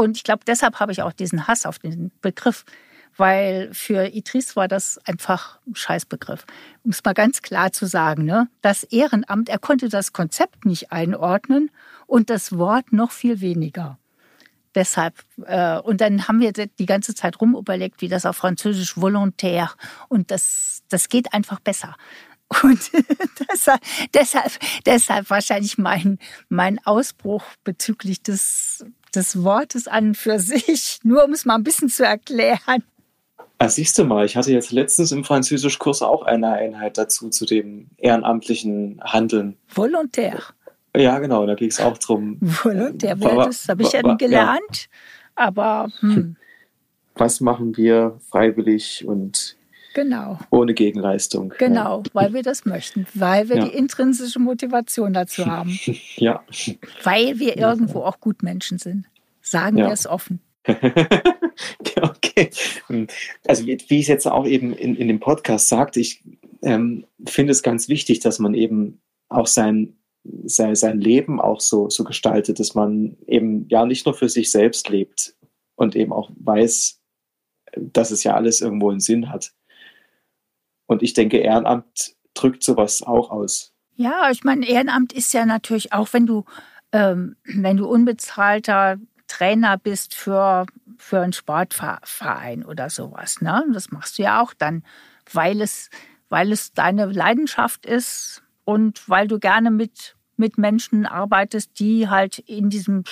Und 0.00 0.16
ich 0.16 0.24
glaube, 0.24 0.44
deshalb 0.46 0.80
habe 0.80 0.92
ich 0.92 1.02
auch 1.02 1.12
diesen 1.12 1.46
Hass 1.46 1.66
auf 1.66 1.78
den 1.78 2.10
Begriff, 2.22 2.64
weil 3.18 3.68
für 3.74 4.06
Idris 4.06 4.56
war 4.56 4.66
das 4.66 4.98
einfach 5.04 5.58
ein 5.66 5.74
Scheißbegriff. 5.74 6.46
Um 6.84 6.92
es 6.92 7.04
mal 7.04 7.12
ganz 7.12 7.42
klar 7.42 7.70
zu 7.70 7.84
sagen, 7.84 8.24
ne? 8.24 8.48
das 8.62 8.82
Ehrenamt, 8.82 9.50
er 9.50 9.58
konnte 9.58 9.90
das 9.90 10.14
Konzept 10.14 10.64
nicht 10.64 10.90
einordnen 10.90 11.70
und 12.06 12.30
das 12.30 12.56
Wort 12.56 12.94
noch 12.94 13.10
viel 13.10 13.42
weniger. 13.42 13.98
Deshalb, 14.74 15.22
äh, 15.44 15.78
und 15.80 16.00
dann 16.00 16.28
haben 16.28 16.40
wir 16.40 16.52
die 16.52 16.86
ganze 16.86 17.14
Zeit 17.14 17.38
rumüberlegt, 17.38 18.00
wie 18.00 18.08
das 18.08 18.24
auf 18.24 18.36
Französisch 18.36 18.96
volontaire 18.96 19.74
und 20.08 20.30
das, 20.30 20.82
das 20.88 21.10
geht 21.10 21.34
einfach 21.34 21.60
besser. 21.60 21.94
Und 22.64 22.80
deshalb, 23.48 23.80
deshalb, 24.12 24.58
deshalb 24.84 25.30
wahrscheinlich 25.30 25.78
mein, 25.78 26.18
mein 26.48 26.84
Ausbruch 26.84 27.44
bezüglich 27.62 28.24
des, 28.24 28.84
des 29.10 29.42
Wortes 29.42 29.88
an 29.88 30.14
für 30.14 30.38
sich, 30.38 30.98
nur 31.04 31.24
um 31.24 31.32
es 31.32 31.44
mal 31.44 31.56
ein 31.56 31.64
bisschen 31.64 31.88
zu 31.88 32.04
erklären. 32.04 32.82
Ah, 33.58 33.68
siehst 33.68 33.98
du 33.98 34.04
mal, 34.04 34.24
ich 34.24 34.36
hatte 34.36 34.52
jetzt 34.52 34.72
letztens 34.72 35.12
im 35.12 35.22
Französischkurs 35.22 36.00
auch 36.00 36.22
eine 36.22 36.52
Einheit 36.52 36.96
dazu, 36.96 37.28
zu 37.28 37.44
dem 37.44 37.88
ehrenamtlichen 37.98 39.00
Handeln. 39.04 39.56
Volontaire. 39.68 40.42
Ja, 40.96 41.18
genau, 41.18 41.46
da 41.46 41.54
ging 41.54 41.68
es 41.68 41.78
auch 41.78 41.98
drum. 41.98 42.38
Volontär, 42.40 43.16
das 43.16 43.68
habe 43.68 43.82
ich 43.82 43.92
ja 43.92 44.02
nie 44.02 44.16
gelernt, 44.16 44.88
ja. 44.88 44.88
aber. 45.34 45.88
Hm. 46.00 46.36
Was 47.14 47.40
machen 47.40 47.76
wir 47.76 48.18
freiwillig 48.30 49.04
und 49.06 49.56
Genau. 49.94 50.38
Ohne 50.50 50.74
Gegenleistung. 50.74 51.52
Genau, 51.58 51.98
ja. 51.98 52.10
weil 52.12 52.34
wir 52.34 52.42
das 52.42 52.64
möchten, 52.64 53.06
weil 53.14 53.48
wir 53.48 53.56
ja. 53.56 53.64
die 53.64 53.76
intrinsische 53.76 54.38
Motivation 54.38 55.12
dazu 55.12 55.46
haben. 55.46 55.78
ja. 56.16 56.44
Weil 57.02 57.38
wir 57.38 57.56
irgendwo 57.56 58.02
auch 58.02 58.20
Gutmenschen 58.20 58.78
sind. 58.78 59.06
Sagen 59.40 59.78
wir 59.78 59.88
es 59.88 60.06
offen. 60.06 60.40
okay. 60.66 62.50
Also 63.46 63.66
wie, 63.66 63.78
wie 63.88 63.96
ich 63.96 64.02
es 64.02 64.08
jetzt 64.08 64.26
auch 64.26 64.46
eben 64.46 64.72
in, 64.74 64.94
in 64.94 65.08
dem 65.08 65.18
Podcast 65.18 65.68
sagte, 65.68 66.00
ich 66.00 66.22
ähm, 66.62 67.06
finde 67.26 67.52
es 67.52 67.62
ganz 67.62 67.88
wichtig, 67.88 68.20
dass 68.20 68.38
man 68.38 68.54
eben 68.54 69.00
auch 69.28 69.46
sein, 69.46 69.96
sein, 70.44 70.74
sein 70.74 71.00
Leben 71.00 71.40
auch 71.40 71.60
so, 71.60 71.88
so 71.88 72.04
gestaltet, 72.04 72.60
dass 72.60 72.74
man 72.74 73.16
eben 73.26 73.66
ja 73.68 73.86
nicht 73.86 74.06
nur 74.06 74.14
für 74.14 74.28
sich 74.28 74.50
selbst 74.50 74.88
lebt 74.88 75.34
und 75.76 75.96
eben 75.96 76.12
auch 76.12 76.30
weiß, 76.36 77.00
dass 77.76 78.10
es 78.10 78.22
ja 78.22 78.34
alles 78.34 78.60
irgendwo 78.60 78.90
einen 78.90 79.00
Sinn 79.00 79.30
hat. 79.30 79.52
Und 80.90 81.04
ich 81.04 81.14
denke, 81.14 81.38
Ehrenamt 81.38 82.16
drückt 82.34 82.64
sowas 82.64 83.04
auch 83.04 83.30
aus. 83.30 83.72
Ja, 83.94 84.28
ich 84.32 84.42
meine, 84.42 84.66
Ehrenamt 84.66 85.12
ist 85.12 85.32
ja 85.32 85.46
natürlich 85.46 85.92
auch, 85.92 86.08
wenn 86.10 86.26
du, 86.26 86.44
ähm, 86.90 87.36
wenn 87.44 87.76
du 87.76 87.86
unbezahlter 87.86 88.96
Trainer 89.28 89.78
bist 89.78 90.16
für, 90.16 90.66
für 90.98 91.20
einen 91.20 91.32
Sportverein 91.32 92.64
oder 92.64 92.90
sowas. 92.90 93.40
Ne? 93.40 93.64
Das 93.72 93.92
machst 93.92 94.18
du 94.18 94.24
ja 94.24 94.42
auch 94.42 94.52
dann, 94.52 94.82
weil 95.32 95.60
es, 95.60 95.90
weil 96.28 96.50
es 96.50 96.72
deine 96.72 97.06
Leidenschaft 97.06 97.86
ist 97.86 98.42
und 98.64 99.08
weil 99.08 99.28
du 99.28 99.38
gerne 99.38 99.70
mit, 99.70 100.16
mit 100.36 100.58
Menschen 100.58 101.06
arbeitest, 101.06 101.78
die 101.78 102.08
halt 102.08 102.40
in 102.40 102.68
diesem, 102.68 103.04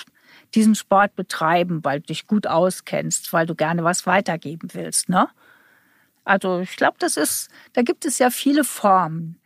diesen 0.53 0.75
Sport 0.75 1.15
betreiben, 1.15 1.85
weil 1.85 2.01
du 2.01 2.07
dich 2.07 2.27
gut 2.27 2.45
auskennst, 2.45 3.31
weil 3.31 3.45
du 3.45 3.55
gerne 3.55 3.85
was 3.85 4.05
weitergeben 4.05 4.67
willst. 4.73 5.07
Ne? 5.07 5.29
Also 6.29 6.59
ich 6.59 6.75
glaube, 6.75 6.97
das 6.99 7.17
ist, 7.17 7.49
da 7.73 7.81
gibt 7.81 8.05
es 8.05 8.19
ja 8.19 8.29
viele 8.29 8.63
Formen. 8.63 9.39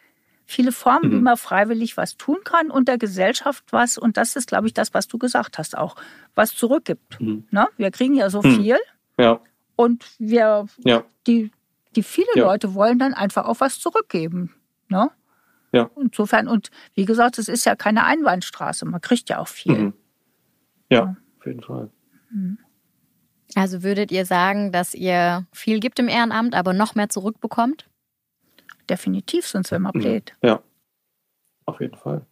Viele 0.46 0.74
Formen, 0.74 1.10
mhm. 1.10 1.12
wie 1.13 1.22
man 1.22 1.38
freiwillig 1.38 1.96
was 1.96 2.17
tun 2.17 2.39
kann 2.43 2.69
und 2.69 2.89
der 2.89 2.98
Gesellschaft 2.98 3.63
was. 3.72 3.98
Und 3.98 4.17
das 4.17 4.36
ist, 4.36 4.50
glaube 4.50 4.67
ich, 4.67 4.74
das, 4.74 4.93
was 4.93 5.08
du 5.08 5.17
gesagt 5.17 5.58
hast, 5.58 5.78
auch 5.78 5.96
was 6.36 6.54
zurückgibt. 6.54 7.22
Mhm. 7.22 7.48
Ne? 7.52 7.69
Wir 7.78 7.89
kriegen 7.89 8.15
ja 8.15 8.30
so 8.30 8.41
mhm. 8.41 8.56
viel. 8.56 8.78
Ja. 9.17 9.39
Und 9.78 10.06
wir, 10.19 10.65
ja. 10.80 11.06
die, 11.26 11.52
die 11.96 12.04
viele 12.04 12.28
ja. 12.36 12.43
Leute 12.48 12.74
wollen 12.74 13.00
dann 13.00 13.13
einfach 13.13 13.46
auch 13.46 13.62
was 13.62 13.80
zurückgeben. 13.80 14.54
Ne? 14.89 15.10
Ja. 15.72 15.89
Insofern, 15.96 16.50
und 16.50 16.69
wie 16.96 17.06
gesagt, 17.06 17.38
es 17.38 17.48
ist 17.48 17.63
ja 17.63 17.78
keine 17.78 18.04
Einbahnstraße. 18.04 18.86
Man 18.86 19.00
kriegt 19.00 19.30
ja 19.30 19.39
auch 19.39 19.48
viel. 19.48 19.78
Mhm. 19.78 19.93
Ja, 20.89 20.98
ja, 20.98 21.15
auf 21.39 21.46
jeden 21.46 21.63
Fall. 21.63 21.89
Mhm. 22.30 22.58
Also 23.56 23.84
würdet 23.84 24.12
ihr 24.12 24.26
sagen, 24.26 24.72
dass 24.72 24.94
ihr 24.94 25.46
viel 25.52 25.80
gibt 25.80 26.00
im 26.00 26.08
Ehrenamt, 26.08 26.56
aber 26.56 26.74
noch 26.74 26.96
mehr 26.96 27.10
zurückbekommt? 27.10 27.88
Definitiv, 28.89 29.48
sonst 29.48 29.72
wäre 29.72 29.80
man 29.80 29.92
blöd. 29.94 30.34
Ja, 30.42 30.62
auf 31.66 31.80
jeden 31.80 31.98
Fall. 31.98 32.26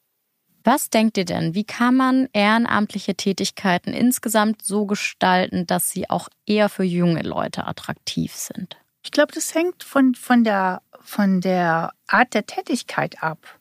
Was 0.64 0.90
denkt 0.90 1.18
ihr 1.18 1.26
denn, 1.26 1.56
wie 1.56 1.64
kann 1.64 1.96
man 1.96 2.30
ehrenamtliche 2.34 3.16
Tätigkeiten 3.16 3.94
insgesamt 3.94 4.64
so 4.64 4.86
gestalten, 4.86 5.66
dass 5.66 5.90
sie 5.90 6.10
auch 6.10 6.30
eher 6.46 6.70
für 6.70 6.84
junge 6.84 7.24
Leute 7.24 7.66
attraktiv 7.66 8.36
sind? 8.36 8.78
Ich 9.04 9.12
glaube, 9.12 9.34
das 9.34 9.56
hängt 9.56 9.84
von, 9.84 10.14
von, 10.14 10.44
der, 10.44 10.84
von 11.02 11.42
der 11.42 11.94
Art 12.08 12.34
der 12.36 12.46
Tätigkeit 12.46 13.24
ab. 13.24 13.60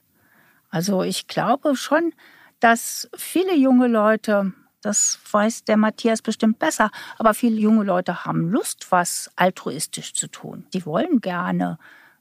Also 0.69 1.03
ich 1.03 1.27
glaube 1.27 1.75
schon, 1.75 2.13
dass 2.61 3.09
viele 3.17 3.57
junge 3.57 3.89
Leute 3.89 4.53
das 4.83 5.19
weiß 5.31 5.65
der 5.65 5.77
Matthias 5.77 6.23
bestimmt 6.23 6.59
besser. 6.59 6.91
Aber 7.19 7.35
viele 7.35 7.61
junge 7.61 7.85
Leute 7.85 8.25
haben 8.25 8.51
Lust, 8.51 8.87
was 8.91 9.31
altruistisch 9.37 10.15
zu 10.15 10.29
tun. 10.29 10.67
Die 10.73 10.87
wollen 10.87 11.21
gerne 11.21 11.79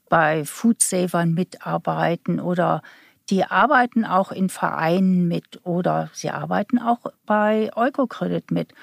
bei 0.08 0.44
Foodsavern 0.44 1.32
mitarbeiten 1.32 2.40
oder 2.40 2.82
die 3.30 3.44
arbeiten 3.44 4.04
auch 4.04 4.32
in 4.32 4.48
Vereinen 4.48 5.28
mit 5.28 5.64
oder 5.64 6.10
sie 6.12 6.30
arbeiten 6.30 6.78
auch 6.78 7.06
bei 7.26 7.70
Eukokredit 7.76 8.50
mit. 8.50 8.74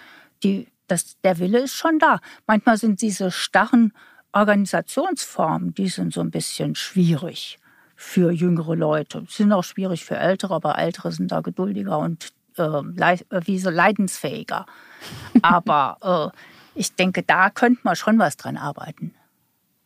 Die, 0.43 0.67
das, 0.87 1.19
der 1.21 1.37
Wille 1.39 1.59
ist 1.59 1.73
schon 1.73 1.99
da. 1.99 2.19
Manchmal 2.47 2.77
sind 2.77 3.01
diese 3.01 3.29
starren 3.29 3.91
Organisationsformen, 4.31 5.73
die 5.73 5.89
sind 5.89 6.13
so 6.13 6.21
ein 6.21 6.31
bisschen 6.31 6.75
schwierig 6.75 7.59
für 7.95 8.31
jüngere 8.31 8.75
Leute. 8.75 9.25
Sie 9.27 9.43
sind 9.43 9.51
auch 9.51 9.63
schwierig 9.63 10.05
für 10.05 10.15
Ältere, 10.15 10.53
aber 10.53 10.77
Ältere 10.77 11.11
sind 11.11 11.31
da 11.31 11.41
geduldiger 11.41 11.97
und 11.97 12.29
äh, 12.57 12.63
äh, 12.63 13.41
wie 13.45 13.59
so 13.59 13.69
leidensfähiger. 13.69 14.65
Aber 15.41 16.33
äh, 16.33 16.79
ich 16.79 16.93
denke, 16.95 17.23
da 17.23 17.49
könnte 17.49 17.81
man 17.83 17.95
schon 17.95 18.19
was 18.19 18.37
dran 18.37 18.57
arbeiten. 18.57 19.13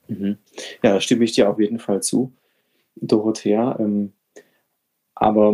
Mhm. 0.07 0.37
Ja, 0.83 0.93
da 0.93 1.01
stimme 1.01 1.23
ich 1.23 1.33
dir 1.33 1.49
auf 1.49 1.59
jeden 1.59 1.79
Fall 1.79 2.01
zu, 2.01 2.33
Dorothea. 2.95 3.77
Ähm, 3.79 4.13
aber 5.15 5.53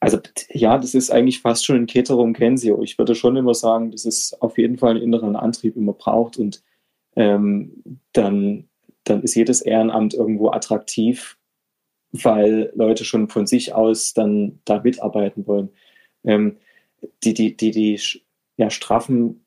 also 0.00 0.18
ja, 0.50 0.78
das 0.78 0.94
ist 0.94 1.10
eigentlich 1.10 1.40
fast 1.40 1.64
schon 1.64 1.76
ein 1.76 1.86
Keterum 1.86 2.32
Kensio. 2.32 2.82
Ich 2.82 2.98
würde 2.98 3.14
schon 3.14 3.36
immer 3.36 3.54
sagen, 3.54 3.90
dass 3.90 4.04
es 4.04 4.36
auf 4.40 4.58
jeden 4.58 4.78
Fall 4.78 4.92
einen 4.92 5.02
inneren 5.02 5.36
Antrieb 5.36 5.76
immer 5.76 5.92
braucht 5.92 6.38
und 6.38 6.62
ähm, 7.16 8.00
dann, 8.12 8.68
dann 9.04 9.22
ist 9.22 9.34
jedes 9.34 9.60
Ehrenamt 9.60 10.14
irgendwo 10.14 10.50
attraktiv, 10.50 11.38
weil 12.10 12.72
Leute 12.74 13.04
schon 13.04 13.28
von 13.28 13.46
sich 13.46 13.74
aus 13.74 14.12
dann 14.12 14.60
da 14.64 14.80
mitarbeiten 14.80 15.46
wollen. 15.46 15.70
Ähm, 16.24 16.56
die, 17.24 17.34
die, 17.34 17.56
die, 17.56 17.70
die 17.70 18.00
ja, 18.56 18.70
straffen 18.70 19.44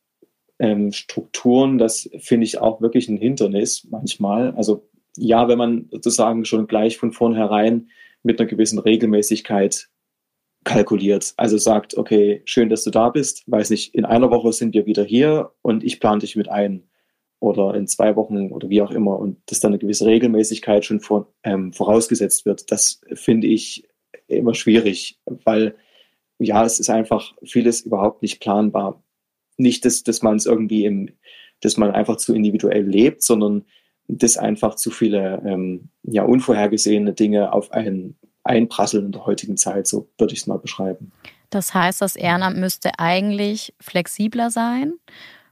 ähm, 0.59 0.91
Strukturen, 0.91 1.77
das 1.77 2.09
finde 2.19 2.45
ich 2.45 2.59
auch 2.59 2.81
wirklich 2.81 3.09
ein 3.09 3.17
Hindernis 3.17 3.87
manchmal. 3.89 4.51
Also 4.51 4.87
ja, 5.17 5.47
wenn 5.47 5.57
man 5.57 5.87
sozusagen 5.91 6.45
schon 6.45 6.67
gleich 6.67 6.97
von 6.97 7.11
vornherein 7.11 7.89
mit 8.23 8.39
einer 8.39 8.49
gewissen 8.49 8.79
Regelmäßigkeit 8.79 9.89
kalkuliert. 10.63 11.33
Also 11.37 11.57
sagt, 11.57 11.95
okay, 11.95 12.41
schön, 12.45 12.69
dass 12.69 12.83
du 12.83 12.89
da 12.89 13.09
bist. 13.09 13.43
Weiß 13.45 13.69
nicht, 13.69 13.93
in 13.93 14.03
einer 14.03 14.31
Woche 14.31 14.51
sind 14.51 14.73
wir 14.73 14.85
wieder 14.85 15.03
hier 15.03 15.51
und 15.61 15.83
ich 15.83 15.99
plane 15.99 16.19
dich 16.19 16.35
mit 16.35 16.49
ein. 16.49 16.83
oder 17.39 17.75
in 17.75 17.87
zwei 17.87 18.15
Wochen 18.15 18.51
oder 18.51 18.69
wie 18.69 18.81
auch 18.81 18.91
immer 18.91 19.19
und 19.19 19.37
dass 19.45 19.59
dann 19.59 19.71
eine 19.71 19.79
gewisse 19.79 20.05
Regelmäßigkeit 20.05 20.85
schon 20.85 20.99
vor, 20.99 21.33
ähm, 21.43 21.73
vorausgesetzt 21.73 22.45
wird, 22.45 22.71
das 22.71 23.01
finde 23.13 23.47
ich 23.47 23.87
immer 24.27 24.55
schwierig, 24.55 25.19
weil 25.43 25.75
ja, 26.39 26.63
es 26.63 26.79
ist 26.79 26.89
einfach 26.89 27.33
vieles 27.43 27.81
überhaupt 27.81 28.21
nicht 28.21 28.39
planbar. 28.39 29.01
Nicht, 29.57 29.85
dass, 29.85 30.03
dass 30.03 30.21
man 30.21 30.35
es 30.35 30.45
irgendwie 30.45 30.85
im, 30.85 31.09
dass 31.61 31.77
man 31.77 31.91
einfach 31.91 32.17
zu 32.17 32.33
individuell 32.33 32.83
lebt, 32.83 33.23
sondern 33.23 33.65
dass 34.07 34.37
einfach 34.37 34.75
zu 34.75 34.91
viele 34.91 35.41
ähm, 35.45 35.89
ja, 36.03 36.23
unvorhergesehene 36.23 37.13
Dinge 37.13 37.53
auf 37.53 37.71
einen 37.71 38.17
einprasseln 38.43 39.07
in 39.07 39.11
der 39.11 39.25
heutigen 39.25 39.57
Zeit, 39.57 39.87
so 39.87 40.07
würde 40.17 40.33
ich 40.33 40.41
es 40.41 40.47
mal 40.47 40.59
beschreiben. 40.59 41.11
Das 41.49 41.73
heißt, 41.73 42.01
das 42.01 42.15
Ehrenamt 42.15 42.57
müsste 42.57 42.99
eigentlich 42.99 43.73
flexibler 43.79 44.51
sein, 44.51 44.93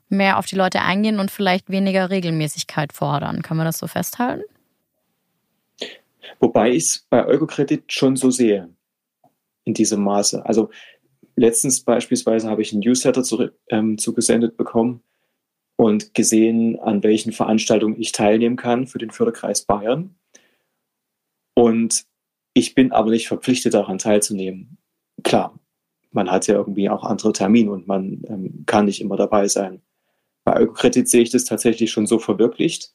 mehr 0.09 0.37
auf 0.37 0.45
die 0.45 0.55
Leute 0.55 0.81
eingehen 0.81 1.19
und 1.19 1.31
vielleicht 1.31 1.69
weniger 1.69 2.09
Regelmäßigkeit 2.09 2.93
fordern. 2.93 3.41
Kann 3.41 3.57
man 3.57 3.65
das 3.65 3.79
so 3.79 3.87
festhalten? 3.87 4.43
Wobei 6.39 6.71
ich 6.71 6.83
es 6.83 7.07
bei 7.09 7.25
Eurokredit 7.25 7.91
schon 7.91 8.15
so 8.15 8.29
sehe, 8.29 8.69
in 9.65 9.73
diesem 9.73 10.03
Maße. 10.03 10.45
Also 10.45 10.69
letztens 11.35 11.81
beispielsweise 11.81 12.49
habe 12.49 12.61
ich 12.61 12.73
einen 12.73 12.81
Newsletter 12.81 13.23
zu, 13.23 13.49
ähm, 13.69 13.97
zugesendet 13.97 14.57
bekommen 14.57 15.01
und 15.75 16.13
gesehen, 16.13 16.79
an 16.79 17.03
welchen 17.03 17.31
Veranstaltungen 17.31 17.99
ich 17.99 18.11
teilnehmen 18.11 18.55
kann 18.55 18.87
für 18.87 18.99
den 18.99 19.11
Förderkreis 19.11 19.65
Bayern. 19.65 20.15
Und 21.55 22.05
ich 22.53 22.75
bin 22.75 22.91
aber 22.91 23.09
nicht 23.09 23.27
verpflichtet, 23.27 23.73
daran 23.73 23.97
teilzunehmen. 23.97 24.77
Klar, 25.23 25.59
man 26.11 26.29
hat 26.29 26.47
ja 26.47 26.55
irgendwie 26.55 26.89
auch 26.89 27.03
andere 27.03 27.33
Termine 27.33 27.71
und 27.71 27.87
man 27.87 28.21
ähm, 28.27 28.63
kann 28.65 28.85
nicht 28.85 29.01
immer 29.01 29.15
dabei 29.15 29.47
sein. 29.47 29.81
Bei 30.43 30.59
Ökokredit 30.59 31.09
sehe 31.09 31.23
ich 31.23 31.31
das 31.31 31.45
tatsächlich 31.45 31.91
schon 31.91 32.05
so 32.05 32.19
verwirklicht. 32.19 32.93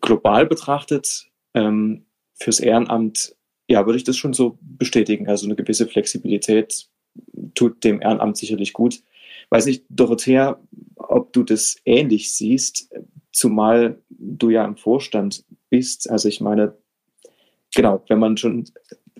Global 0.00 0.46
betrachtet, 0.46 1.30
ähm, 1.54 2.06
fürs 2.34 2.60
Ehrenamt, 2.60 3.36
ja, 3.72 3.86
würde 3.86 3.96
ich 3.96 4.04
das 4.04 4.18
schon 4.18 4.34
so 4.34 4.58
bestätigen. 4.60 5.28
Also 5.28 5.46
eine 5.46 5.56
gewisse 5.56 5.86
Flexibilität 5.86 6.88
tut 7.54 7.82
dem 7.84 8.02
Ehrenamt 8.02 8.36
sicherlich 8.36 8.74
gut. 8.74 9.02
Weiß 9.48 9.64
nicht, 9.64 9.84
Dorothea, 9.88 10.60
ob 10.96 11.32
du 11.32 11.42
das 11.42 11.76
ähnlich 11.86 12.34
siehst, 12.34 12.92
zumal 13.32 13.98
du 14.10 14.50
ja 14.50 14.66
im 14.66 14.76
Vorstand 14.76 15.44
bist. 15.70 16.10
Also 16.10 16.28
ich 16.28 16.42
meine, 16.42 16.76
genau, 17.74 18.04
wenn 18.08 18.18
man 18.18 18.36
schon 18.36 18.66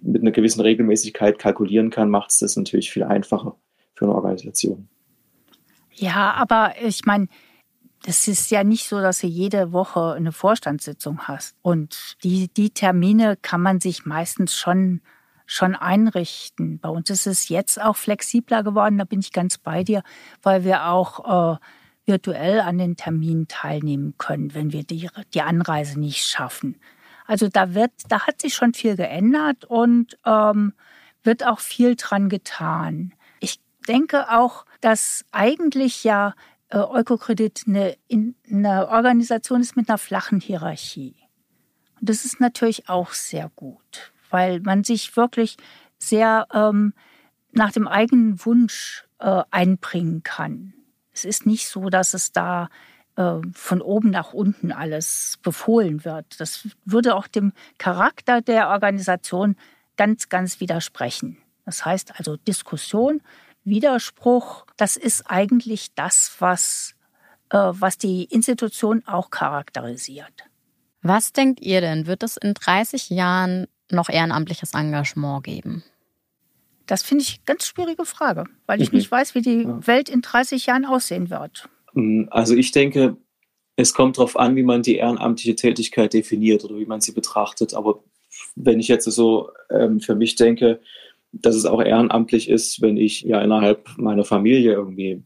mit 0.03 0.21
einer 0.21 0.33
gewissen 0.33 0.61
Regelmäßigkeit 0.61 1.39
kalkulieren 1.39 1.89
kann, 1.89 2.11
macht 2.11 2.31
es 2.31 2.39
das 2.39 2.55
natürlich 2.57 2.91
viel 2.91 3.05
einfacher 3.05 3.57
für 3.95 4.05
eine 4.05 4.15
Organisation. 4.15 4.87
Ja, 5.95 6.33
aber 6.35 6.75
ich 6.87 7.07
meine, 7.07 7.29
das 8.05 8.27
ist 8.27 8.51
ja 8.51 8.65
nicht 8.65 8.89
so, 8.89 9.01
dass 9.01 9.21
du 9.21 9.27
jede 9.27 9.73
Woche 9.73 10.15
eine 10.15 10.33
Vorstandssitzung 10.33 11.29
hast. 11.29 11.55
Und 11.63 12.17
die, 12.25 12.49
die 12.49 12.71
Termine 12.71 13.37
kann 13.37 13.61
man 13.61 13.81
sich 13.81 14.05
meistens 14.05 14.57
schon, 14.57 15.01
schon 15.47 15.75
einrichten. 15.77 16.81
Bei 16.81 16.89
uns 16.89 17.11
ist 17.11 17.27
es 17.27 17.49
jetzt 17.49 17.81
auch 17.81 17.97
flexibler 17.97 18.63
geworden, 18.63 18.99
da 18.99 19.05
bin 19.05 19.21
ich 19.21 19.33
ganz 19.33 19.59
bei 19.59 19.85
dir, 19.85 20.03
weil 20.43 20.65
wir 20.65 20.87
auch 20.87 21.55
äh, 21.55 21.59
virtuell 22.05 22.61
an 22.61 22.79
den 22.79 22.97
Terminen 22.97 23.47
teilnehmen 23.47 24.15
können, 24.19 24.55
wenn 24.55 24.73
wir 24.73 24.83
die, 24.83 25.09
die 25.35 25.43
Anreise 25.43 26.01
nicht 26.01 26.25
schaffen. 26.25 26.81
Also 27.27 27.49
da 27.49 27.75
wird, 27.75 27.93
da 28.09 28.27
hat 28.27 28.41
sich 28.41 28.55
schon 28.55 28.75
viel 28.75 28.97
geändert 28.97 29.65
und 29.65 30.19
ähm, 30.27 30.75
wird 31.23 31.47
auch 31.47 31.61
viel 31.61 31.95
dran 31.95 32.29
getan. 32.29 33.15
Ich 33.39 33.61
denke 33.87 34.33
auch, 34.33 34.67
dass 34.81 35.25
eigentlich 35.31 36.03
ja 36.03 36.35
äh, 36.73 36.79
Eukokredit 36.79 37.65
eine, 37.67 37.97
eine 38.51 38.89
Organisation 38.89 39.61
ist 39.61 39.77
mit 39.77 39.89
einer 39.89 39.99
flachen 39.99 40.41
Hierarchie. 40.41 41.15
Und 42.01 42.09
das 42.09 42.25
ist 42.25 42.41
natürlich 42.41 42.89
auch 42.89 43.13
sehr 43.13 43.51
gut, 43.55 44.13
weil 44.31 44.61
man 44.61 44.83
sich 44.83 45.17
wirklich 45.17 45.57
sehr 45.99 46.49
ähm, 46.53 46.95
nach 47.53 47.73
dem 47.73 47.87
eigenen 47.87 48.45
Wunsch 48.45 49.05
äh, 49.19 49.43
einbringen 49.51 50.23
kann. 50.23 50.73
Es 51.13 51.25
ist 51.27 51.45
nicht 51.45 51.69
so, 51.69 51.91
dass 51.91 52.15
es 52.15 52.33
da 52.33 52.71
äh, 53.17 53.35
von 53.53 53.83
oben 53.83 54.09
nach 54.11 54.33
unten 54.33 54.73
alles 54.73 55.39
befohlen 55.43 56.07
wird. 56.07 56.41
Das 56.41 56.67
würde 56.87 57.15
auch 57.15 57.29
dem 57.29 57.53
Charakter 57.77 58.41
der 58.41 58.71
Organisation 58.71 59.57
ganz, 59.99 60.31
ganz 60.31 60.61
widersprechen. 60.61 61.37
Das 61.67 61.85
heißt 61.85 62.19
also 62.19 62.37
Diskussion, 62.37 63.21
Widerspruch, 63.65 64.67
das 64.77 64.97
ist 64.97 65.25
eigentlich 65.31 65.95
das, 65.95 66.37
was, 66.39 66.95
äh, 67.51 67.57
was 67.57 67.99
die 67.99 68.25
Institution 68.25 69.03
auch 69.07 69.31
charakterisiert. 69.31 70.33
Was 71.03 71.33
denkt 71.33 71.61
ihr 71.61 71.81
denn? 71.81 72.07
Wird 72.07 72.23
es 72.23 72.37
in 72.37 72.55
30 72.55 73.11
Jahren 73.11 73.67
noch 73.91 74.09
ehrenamtliches 74.09 74.75
Engagement 74.75 75.45
geben? 75.45 75.85
Das 76.87 77.03
finde 77.03 77.23
ich 77.23 77.37
eine 77.37 77.45
ganz 77.47 77.67
schwierige 77.67 78.05
Frage, 78.05 78.45
weil 78.67 78.83
ich 78.83 78.93
mhm. 78.93 78.99
nicht 78.99 79.11
weiß, 79.11 79.35
wie 79.35 79.43
die 79.43 79.63
ja. 79.63 79.87
Welt 79.87 80.09
in 80.09 80.23
30 80.23 80.67
Jahren 80.67 80.85
aussehen 80.85 81.31
wird. 81.31 81.69
Mm, 81.95 82.25
also 82.31 82.55
ich 82.55 82.73
denke, 82.73 83.17
es 83.77 83.95
kommt 83.95 84.19
darauf 84.19 84.37
an, 84.37 84.57
wie 84.57 84.63
man 84.63 84.83
die 84.83 84.97
ehrenamtliche 84.97 85.55
Tätigkeit 85.55 86.13
definiert 86.13 86.65
oder 86.65 86.77
wie 86.77 86.87
man 86.87 87.01
sie 87.01 87.13
betrachtet. 87.13 87.75
Aber 87.75 88.03
wenn 88.55 88.81
ich 88.81 88.89
jetzt 88.89 89.05
so 89.05 89.51
ähm, 89.71 90.01
für 90.01 90.15
mich 90.15 90.37
denke, 90.37 90.81
dass 91.33 91.57
es 91.57 91.65
auch 91.65 91.83
ehrenamtlich 91.83 92.49
ist, 92.49 92.83
wenn 92.83 92.97
ich 92.97 93.23
ja 93.23 93.41
innerhalb 93.41 93.89
meiner 93.97 94.25
Familie 94.25 94.73
irgendwie 94.73 95.23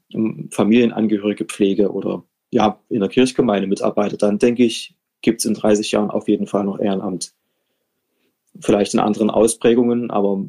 Familienangehörige 0.50 1.44
pflege 1.44 1.92
oder 1.92 2.24
ja 2.50 2.80
in 2.88 3.00
der 3.00 3.08
Kirchgemeinde 3.08 3.66
mitarbeite, 3.66 4.16
dann 4.16 4.38
denke 4.38 4.64
ich, 4.64 4.94
gibt 5.20 5.40
es 5.40 5.44
in 5.44 5.54
30 5.54 5.90
Jahren 5.92 6.10
auf 6.10 6.28
jeden 6.28 6.46
Fall 6.46 6.64
noch 6.64 6.78
Ehrenamt. 6.78 7.32
Vielleicht 8.60 8.94
in 8.94 9.00
anderen 9.00 9.30
Ausprägungen, 9.30 10.10
aber 10.10 10.44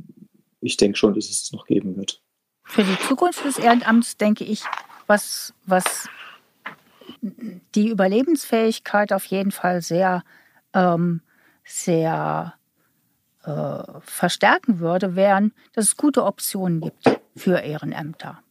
ich 0.62 0.78
denke 0.78 0.98
schon, 0.98 1.16
dass 1.16 1.26
es 1.26 1.44
es 1.44 1.52
noch 1.52 1.66
geben 1.66 1.98
wird. 1.98 2.22
Für 2.64 2.84
die 2.84 3.00
Zukunft 3.00 3.44
des 3.44 3.58
Ehrenamts 3.58 4.18
denke 4.18 4.44
ich, 4.44 4.64
was, 5.08 5.54
was 5.66 6.08
die 7.76 7.90
Überlebensfähigkeit 7.90 9.12
auf 9.12 9.26
jeden 9.26 9.52
Fall 9.52 9.82
sehr, 9.82 10.24
ähm, 10.74 11.22
sehr 11.66 12.57
äh, 13.48 14.02
verstärken 14.02 14.80
würde, 14.80 15.16
wären, 15.16 15.54
dass 15.74 15.86
es 15.86 15.98
gute 15.98 16.24
Optionen 16.24 16.82
gibt 16.82 17.20
für 17.36 17.60
Ehrenämter. 17.60 18.44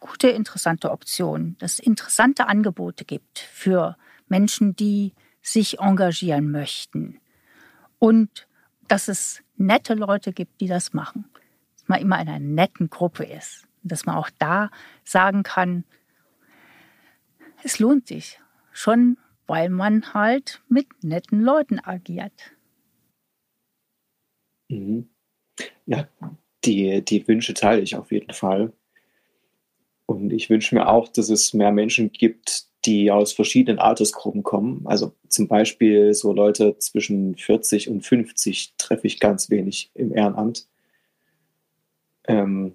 Gute, 0.00 0.28
interessante 0.28 0.90
Optionen, 0.90 1.56
dass 1.58 1.74
es 1.74 1.78
interessante 1.78 2.46
Angebote 2.46 3.04
gibt 3.04 3.38
für 3.38 3.96
Menschen, 4.28 4.74
die 4.74 5.14
sich 5.42 5.78
engagieren 5.78 6.50
möchten. 6.50 7.20
Und 7.98 8.48
dass 8.88 9.08
es 9.08 9.42
nette 9.56 9.94
Leute 9.94 10.32
gibt, 10.32 10.60
die 10.60 10.68
das 10.68 10.92
machen. 10.92 11.26
Dass 11.74 11.88
man 11.88 12.00
immer 12.00 12.20
in 12.20 12.28
einer 12.28 12.40
netten 12.40 12.90
Gruppe 12.90 13.24
ist 13.24 13.66
dass 13.88 14.04
man 14.04 14.16
auch 14.16 14.30
da 14.38 14.70
sagen 15.04 15.42
kann, 15.42 15.84
es 17.62 17.78
lohnt 17.78 18.08
sich. 18.08 18.40
Schon 18.72 19.16
weil 19.46 19.70
man 19.70 20.12
halt 20.12 20.60
mit 20.68 21.04
netten 21.04 21.40
Leuten 21.40 21.78
agiert. 21.78 22.55
Mhm. 24.68 25.08
Ja, 25.86 26.08
die, 26.64 27.04
die 27.04 27.26
Wünsche 27.28 27.54
teile 27.54 27.82
ich 27.82 27.96
auf 27.96 28.12
jeden 28.12 28.32
Fall. 28.32 28.72
Und 30.06 30.32
ich 30.32 30.50
wünsche 30.50 30.74
mir 30.74 30.88
auch, 30.88 31.08
dass 31.08 31.30
es 31.30 31.52
mehr 31.52 31.72
Menschen 31.72 32.12
gibt, 32.12 32.66
die 32.84 33.10
aus 33.10 33.32
verschiedenen 33.32 33.80
Altersgruppen 33.80 34.44
kommen. 34.44 34.82
Also 34.86 35.12
zum 35.28 35.48
Beispiel 35.48 36.14
so 36.14 36.32
Leute 36.32 36.78
zwischen 36.78 37.36
40 37.36 37.88
und 37.88 38.02
50 38.02 38.74
treffe 38.78 39.06
ich 39.06 39.18
ganz 39.18 39.50
wenig 39.50 39.90
im 39.94 40.14
Ehrenamt. 40.14 40.68
Ähm, 42.28 42.74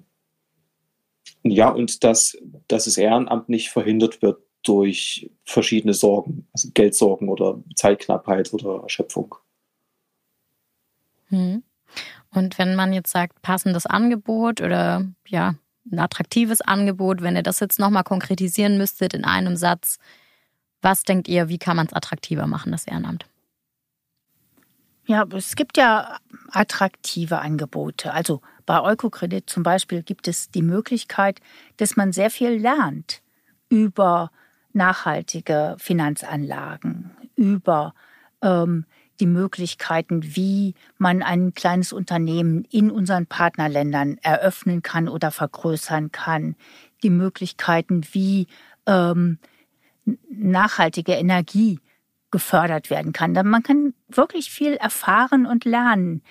ja, 1.44 1.70
und 1.70 2.04
dass, 2.04 2.38
dass 2.68 2.86
das 2.86 2.98
Ehrenamt 2.98 3.50
nicht 3.50 3.70
verhindert 3.70 4.22
wird 4.22 4.42
durch 4.64 5.32
verschiedene 5.44 5.94
Sorgen, 5.94 6.48
also 6.54 6.70
Geldsorgen 6.74 7.30
oder 7.30 7.64
Zeitknappheit 7.76 8.54
oder 8.54 8.82
Erschöpfung. 8.84 9.36
Hm. 11.30 11.64
Und 12.34 12.58
wenn 12.58 12.76
man 12.76 12.94
jetzt 12.94 13.12
sagt, 13.12 13.42
passendes 13.42 13.86
Angebot 13.86 14.62
oder 14.62 15.06
ja, 15.28 15.56
ein 15.92 16.00
attraktives 16.00 16.62
Angebot, 16.62 17.22
wenn 17.22 17.36
ihr 17.36 17.44
das 17.44 17.60
jetzt 17.60 17.80
nochmal 17.80 18.04
konkretisieren 18.04 18.78
müsstet 18.78 19.14
in 19.14 19.26
einem 19.26 19.56
Satz, 19.56 19.98
was 20.82 21.04
denkt 21.04 21.28
ihr, 21.28 21.50
wie 21.50 21.58
kann 21.58 21.76
man 21.76 21.88
es 21.88 21.94
attraktiver 21.94 22.48
machen, 22.48 22.72
das 22.72 22.88
Ehrenamt? 22.88 23.26
Ja, 25.06 25.26
es 25.34 25.56
gibt 25.56 25.78
ja 25.78 26.18
attraktive 26.52 27.40
Angebote. 27.40 28.14
Also 28.14 28.42
bei 28.66 28.82
Eukokredit 28.82 29.50
zum 29.50 29.64
Beispiel 29.64 30.04
gibt 30.04 30.28
es 30.28 30.52
die 30.52 30.62
Möglichkeit, 30.62 31.42
dass 31.78 31.98
man 31.98 32.14
sehr 32.14 32.30
viel 32.30 32.52
lernt 32.52 33.22
über 33.70 34.32
nachhaltige 34.74 35.76
Finanzanlagen, 35.80 37.12
über 37.36 37.94
ähm, 38.42 38.86
die 39.22 39.28
Möglichkeiten, 39.28 40.36
wie 40.36 40.74
man 40.98 41.22
ein 41.22 41.54
kleines 41.54 41.94
Unternehmen 41.94 42.66
in 42.72 42.92
unseren 42.92 43.28
Partnerländern 43.28 44.18
eröffnen 44.22 44.82
kann 44.82 45.08
oder 45.08 45.32
vergrößern 45.32 46.12
kann, 46.12 46.56
die 47.04 47.12
Möglichkeiten, 47.12 48.02
wie 48.12 48.48
ähm, 48.88 49.38
nachhaltige 50.30 51.14
Energie 51.14 51.80
gefördert 52.32 52.90
werden 52.90 53.14
kann. 53.14 53.34
Man 53.34 53.64
kann 53.64 53.94
wirklich 54.10 54.50
viel 54.50 54.74
erfahren 54.74 55.46
und 55.46 55.66
lernen 55.66 56.24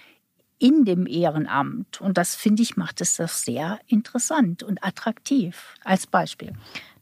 in 0.59 0.85
dem 0.85 1.07
Ehrenamt. 1.07 2.00
Und 2.00 2.18
das, 2.18 2.35
finde 2.35 2.62
ich, 2.62 2.76
macht 2.76 3.00
es 3.00 3.16
das 3.16 3.42
sehr 3.42 3.79
interessant 3.87 4.62
und 4.62 4.85
attraktiv 4.85 5.74
als 5.85 6.07
Beispiel. 6.07 6.53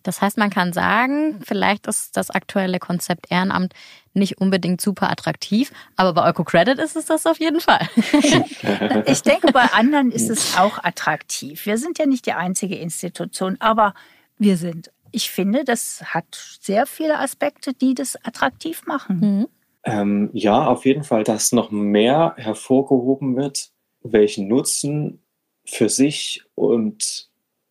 Das 0.02 0.20
heißt, 0.20 0.38
man 0.38 0.50
kann 0.50 0.72
sagen, 0.72 1.40
vielleicht 1.44 1.86
ist 1.86 2.16
das 2.16 2.30
aktuelle 2.30 2.78
Konzept 2.78 3.26
Ehrenamt 3.30 3.74
nicht 4.14 4.40
unbedingt 4.40 4.80
super 4.80 5.10
attraktiv, 5.10 5.72
aber 5.96 6.12
bei 6.12 6.28
EucoCredit 6.30 6.78
ist 6.78 6.96
es 6.96 7.06
das 7.06 7.26
auf 7.26 7.38
jeden 7.38 7.60
Fall. 7.60 7.88
ich 9.06 9.22
denke, 9.22 9.52
bei 9.52 9.64
anderen 9.72 10.10
ist 10.10 10.30
es 10.30 10.56
auch 10.56 10.82
attraktiv. 10.82 11.66
Wir 11.66 11.78
sind 11.78 11.98
ja 11.98 12.06
nicht 12.06 12.26
die 12.26 12.32
einzige 12.32 12.76
Institution, 12.76 13.56
aber 13.60 13.94
wir 14.38 14.56
sind. 14.56 14.90
Ich 15.10 15.30
finde, 15.30 15.64
das 15.64 16.02
hat 16.04 16.58
sehr 16.60 16.86
viele 16.86 17.18
Aspekte, 17.18 17.72
die 17.72 17.94
das 17.94 18.16
attraktiv 18.24 18.86
machen. 18.86 19.20
Mhm. 19.20 19.48
Ähm, 19.84 20.30
ja, 20.32 20.66
auf 20.66 20.84
jeden 20.84 21.04
Fall, 21.04 21.24
dass 21.24 21.52
noch 21.52 21.70
mehr 21.70 22.34
hervorgehoben 22.36 23.36
wird, 23.36 23.70
welchen 24.02 24.48
Nutzen 24.48 25.22
für 25.64 25.88
sich 25.88 26.44
und 26.54 27.27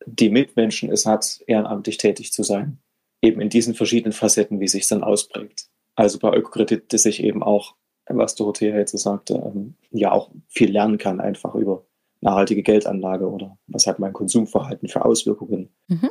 die 0.07 0.29
Mitmenschen 0.29 0.89
es 0.91 1.05
hat, 1.05 1.41
ehrenamtlich 1.47 1.97
tätig 1.97 2.31
zu 2.31 2.43
sein. 2.43 2.79
Eben 3.21 3.41
in 3.41 3.49
diesen 3.49 3.73
verschiedenen 3.73 4.13
Facetten, 4.13 4.59
wie 4.59 4.67
sich 4.67 4.83
es 4.83 4.89
dann 4.89 5.03
ausprägt. 5.03 5.67
Also 5.95 6.19
bei 6.19 6.35
Ökokredit, 6.35 6.93
dass 6.93 7.05
ich 7.05 7.23
eben 7.23 7.43
auch, 7.43 7.75
was 8.07 8.35
Dorothea 8.35 8.77
jetzt 8.77 8.91
so 8.91 8.97
sagte, 8.97 9.33
ähm, 9.33 9.75
ja 9.91 10.11
auch 10.11 10.31
viel 10.47 10.71
lernen 10.71 10.97
kann, 10.97 11.19
einfach 11.19 11.55
über 11.55 11.85
nachhaltige 12.21 12.63
Geldanlage 12.63 13.29
oder 13.29 13.57
was 13.67 13.85
hat 13.85 13.99
mein 13.99 14.13
Konsumverhalten 14.13 14.87
für 14.87 15.03
Auswirkungen. 15.03 15.69
Mhm. 15.87 16.09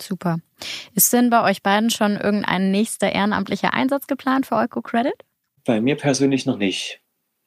Super. 0.00 0.38
Ist 0.94 1.12
denn 1.12 1.30
bei 1.30 1.48
euch 1.48 1.62
beiden 1.62 1.90
schon 1.90 2.16
irgendein 2.16 2.70
nächster 2.70 3.12
ehrenamtlicher 3.12 3.74
Einsatz 3.74 4.06
geplant 4.06 4.46
für 4.46 4.56
EucoCredit? 4.56 5.24
Bei 5.64 5.80
mir 5.80 5.96
persönlich 5.96 6.46
noch 6.46 6.56
nicht. 6.56 7.00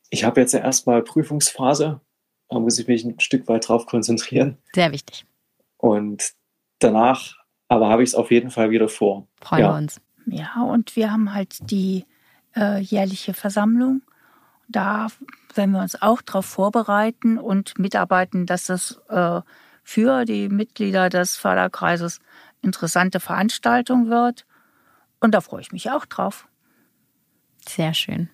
Ich 0.09 0.25
habe 0.25 0.41
jetzt 0.41 0.53
ja 0.53 0.59
erstmal 0.59 1.01
Prüfungsphase. 1.03 2.01
Da 2.49 2.59
muss 2.59 2.77
ich 2.79 2.87
mich 2.87 3.05
ein 3.05 3.19
Stück 3.19 3.47
weit 3.47 3.69
drauf 3.69 3.85
konzentrieren. 3.85 4.57
Sehr 4.73 4.91
wichtig. 4.91 5.25
Und 5.81 6.31
danach 6.79 7.33
aber 7.67 7.89
habe 7.89 8.03
ich 8.03 8.09
es 8.09 8.15
auf 8.15 8.31
jeden 8.31 8.51
Fall 8.51 8.69
wieder 8.69 8.89
vor. 8.89 9.27
Freuen 9.41 9.61
ja. 9.61 9.71
wir 9.71 9.77
uns. 9.77 10.01
Ja, 10.25 10.61
und 10.63 10.95
wir 10.95 11.11
haben 11.11 11.33
halt 11.33 11.71
die 11.71 12.05
äh, 12.55 12.79
jährliche 12.79 13.33
Versammlung. 13.33 14.01
Da 14.67 15.07
werden 15.55 15.71
wir 15.71 15.81
uns 15.81 16.01
auch 16.01 16.21
darauf 16.21 16.45
vorbereiten 16.45 17.37
und 17.37 17.79
mitarbeiten, 17.79 18.45
dass 18.45 18.69
es 18.69 18.99
äh, 19.09 19.41
für 19.83 20.25
die 20.25 20.49
Mitglieder 20.49 21.09
des 21.09 21.37
Förderkreises 21.37 22.19
interessante 22.61 23.19
Veranstaltung 23.19 24.09
wird. 24.09 24.45
Und 25.19 25.33
da 25.33 25.41
freue 25.41 25.61
ich 25.61 25.71
mich 25.71 25.89
auch 25.91 26.05
drauf. 26.05 26.47
Sehr 27.65 27.93
schön. 27.93 28.29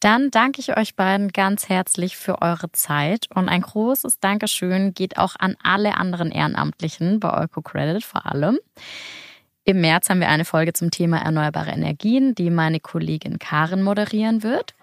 Dann 0.00 0.30
danke 0.30 0.60
ich 0.60 0.76
euch 0.76 0.94
beiden 0.94 1.28
ganz 1.32 1.68
herzlich 1.68 2.16
für 2.16 2.40
eure 2.42 2.70
Zeit 2.72 3.26
und 3.34 3.48
ein 3.48 3.62
großes 3.62 4.20
Dankeschön 4.20 4.94
geht 4.94 5.18
auch 5.18 5.34
an 5.38 5.56
alle 5.62 5.96
anderen 5.96 6.30
Ehrenamtlichen 6.30 7.20
bei 7.20 7.44
EucoCredit 7.44 8.04
vor 8.04 8.26
allem. 8.26 8.58
Im 9.64 9.80
März 9.82 10.08
haben 10.08 10.20
wir 10.20 10.28
eine 10.28 10.46
Folge 10.46 10.72
zum 10.72 10.90
Thema 10.90 11.18
erneuerbare 11.18 11.72
Energien, 11.72 12.34
die 12.34 12.48
meine 12.48 12.80
Kollegin 12.80 13.38
Karin 13.38 13.82
moderieren 13.82 14.42
wird. 14.42 14.74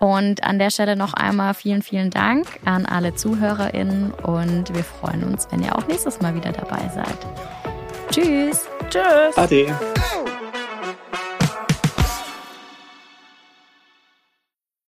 Und 0.00 0.44
an 0.44 0.58
der 0.58 0.70
Stelle 0.70 0.96
noch 0.96 1.14
einmal 1.14 1.54
vielen, 1.54 1.82
vielen 1.82 2.10
Dank 2.10 2.46
an 2.64 2.86
alle 2.86 3.14
ZuhörerInnen 3.14 4.12
und 4.12 4.74
wir 4.74 4.84
freuen 4.84 5.24
uns, 5.24 5.48
wenn 5.50 5.64
ihr 5.64 5.76
auch 5.76 5.86
nächstes 5.88 6.20
Mal 6.20 6.34
wieder 6.34 6.52
dabei 6.52 6.88
seid. 6.94 7.18
Tschüss. 8.10 8.66
Tschüss. 8.90 9.36
Ade. 9.36 9.74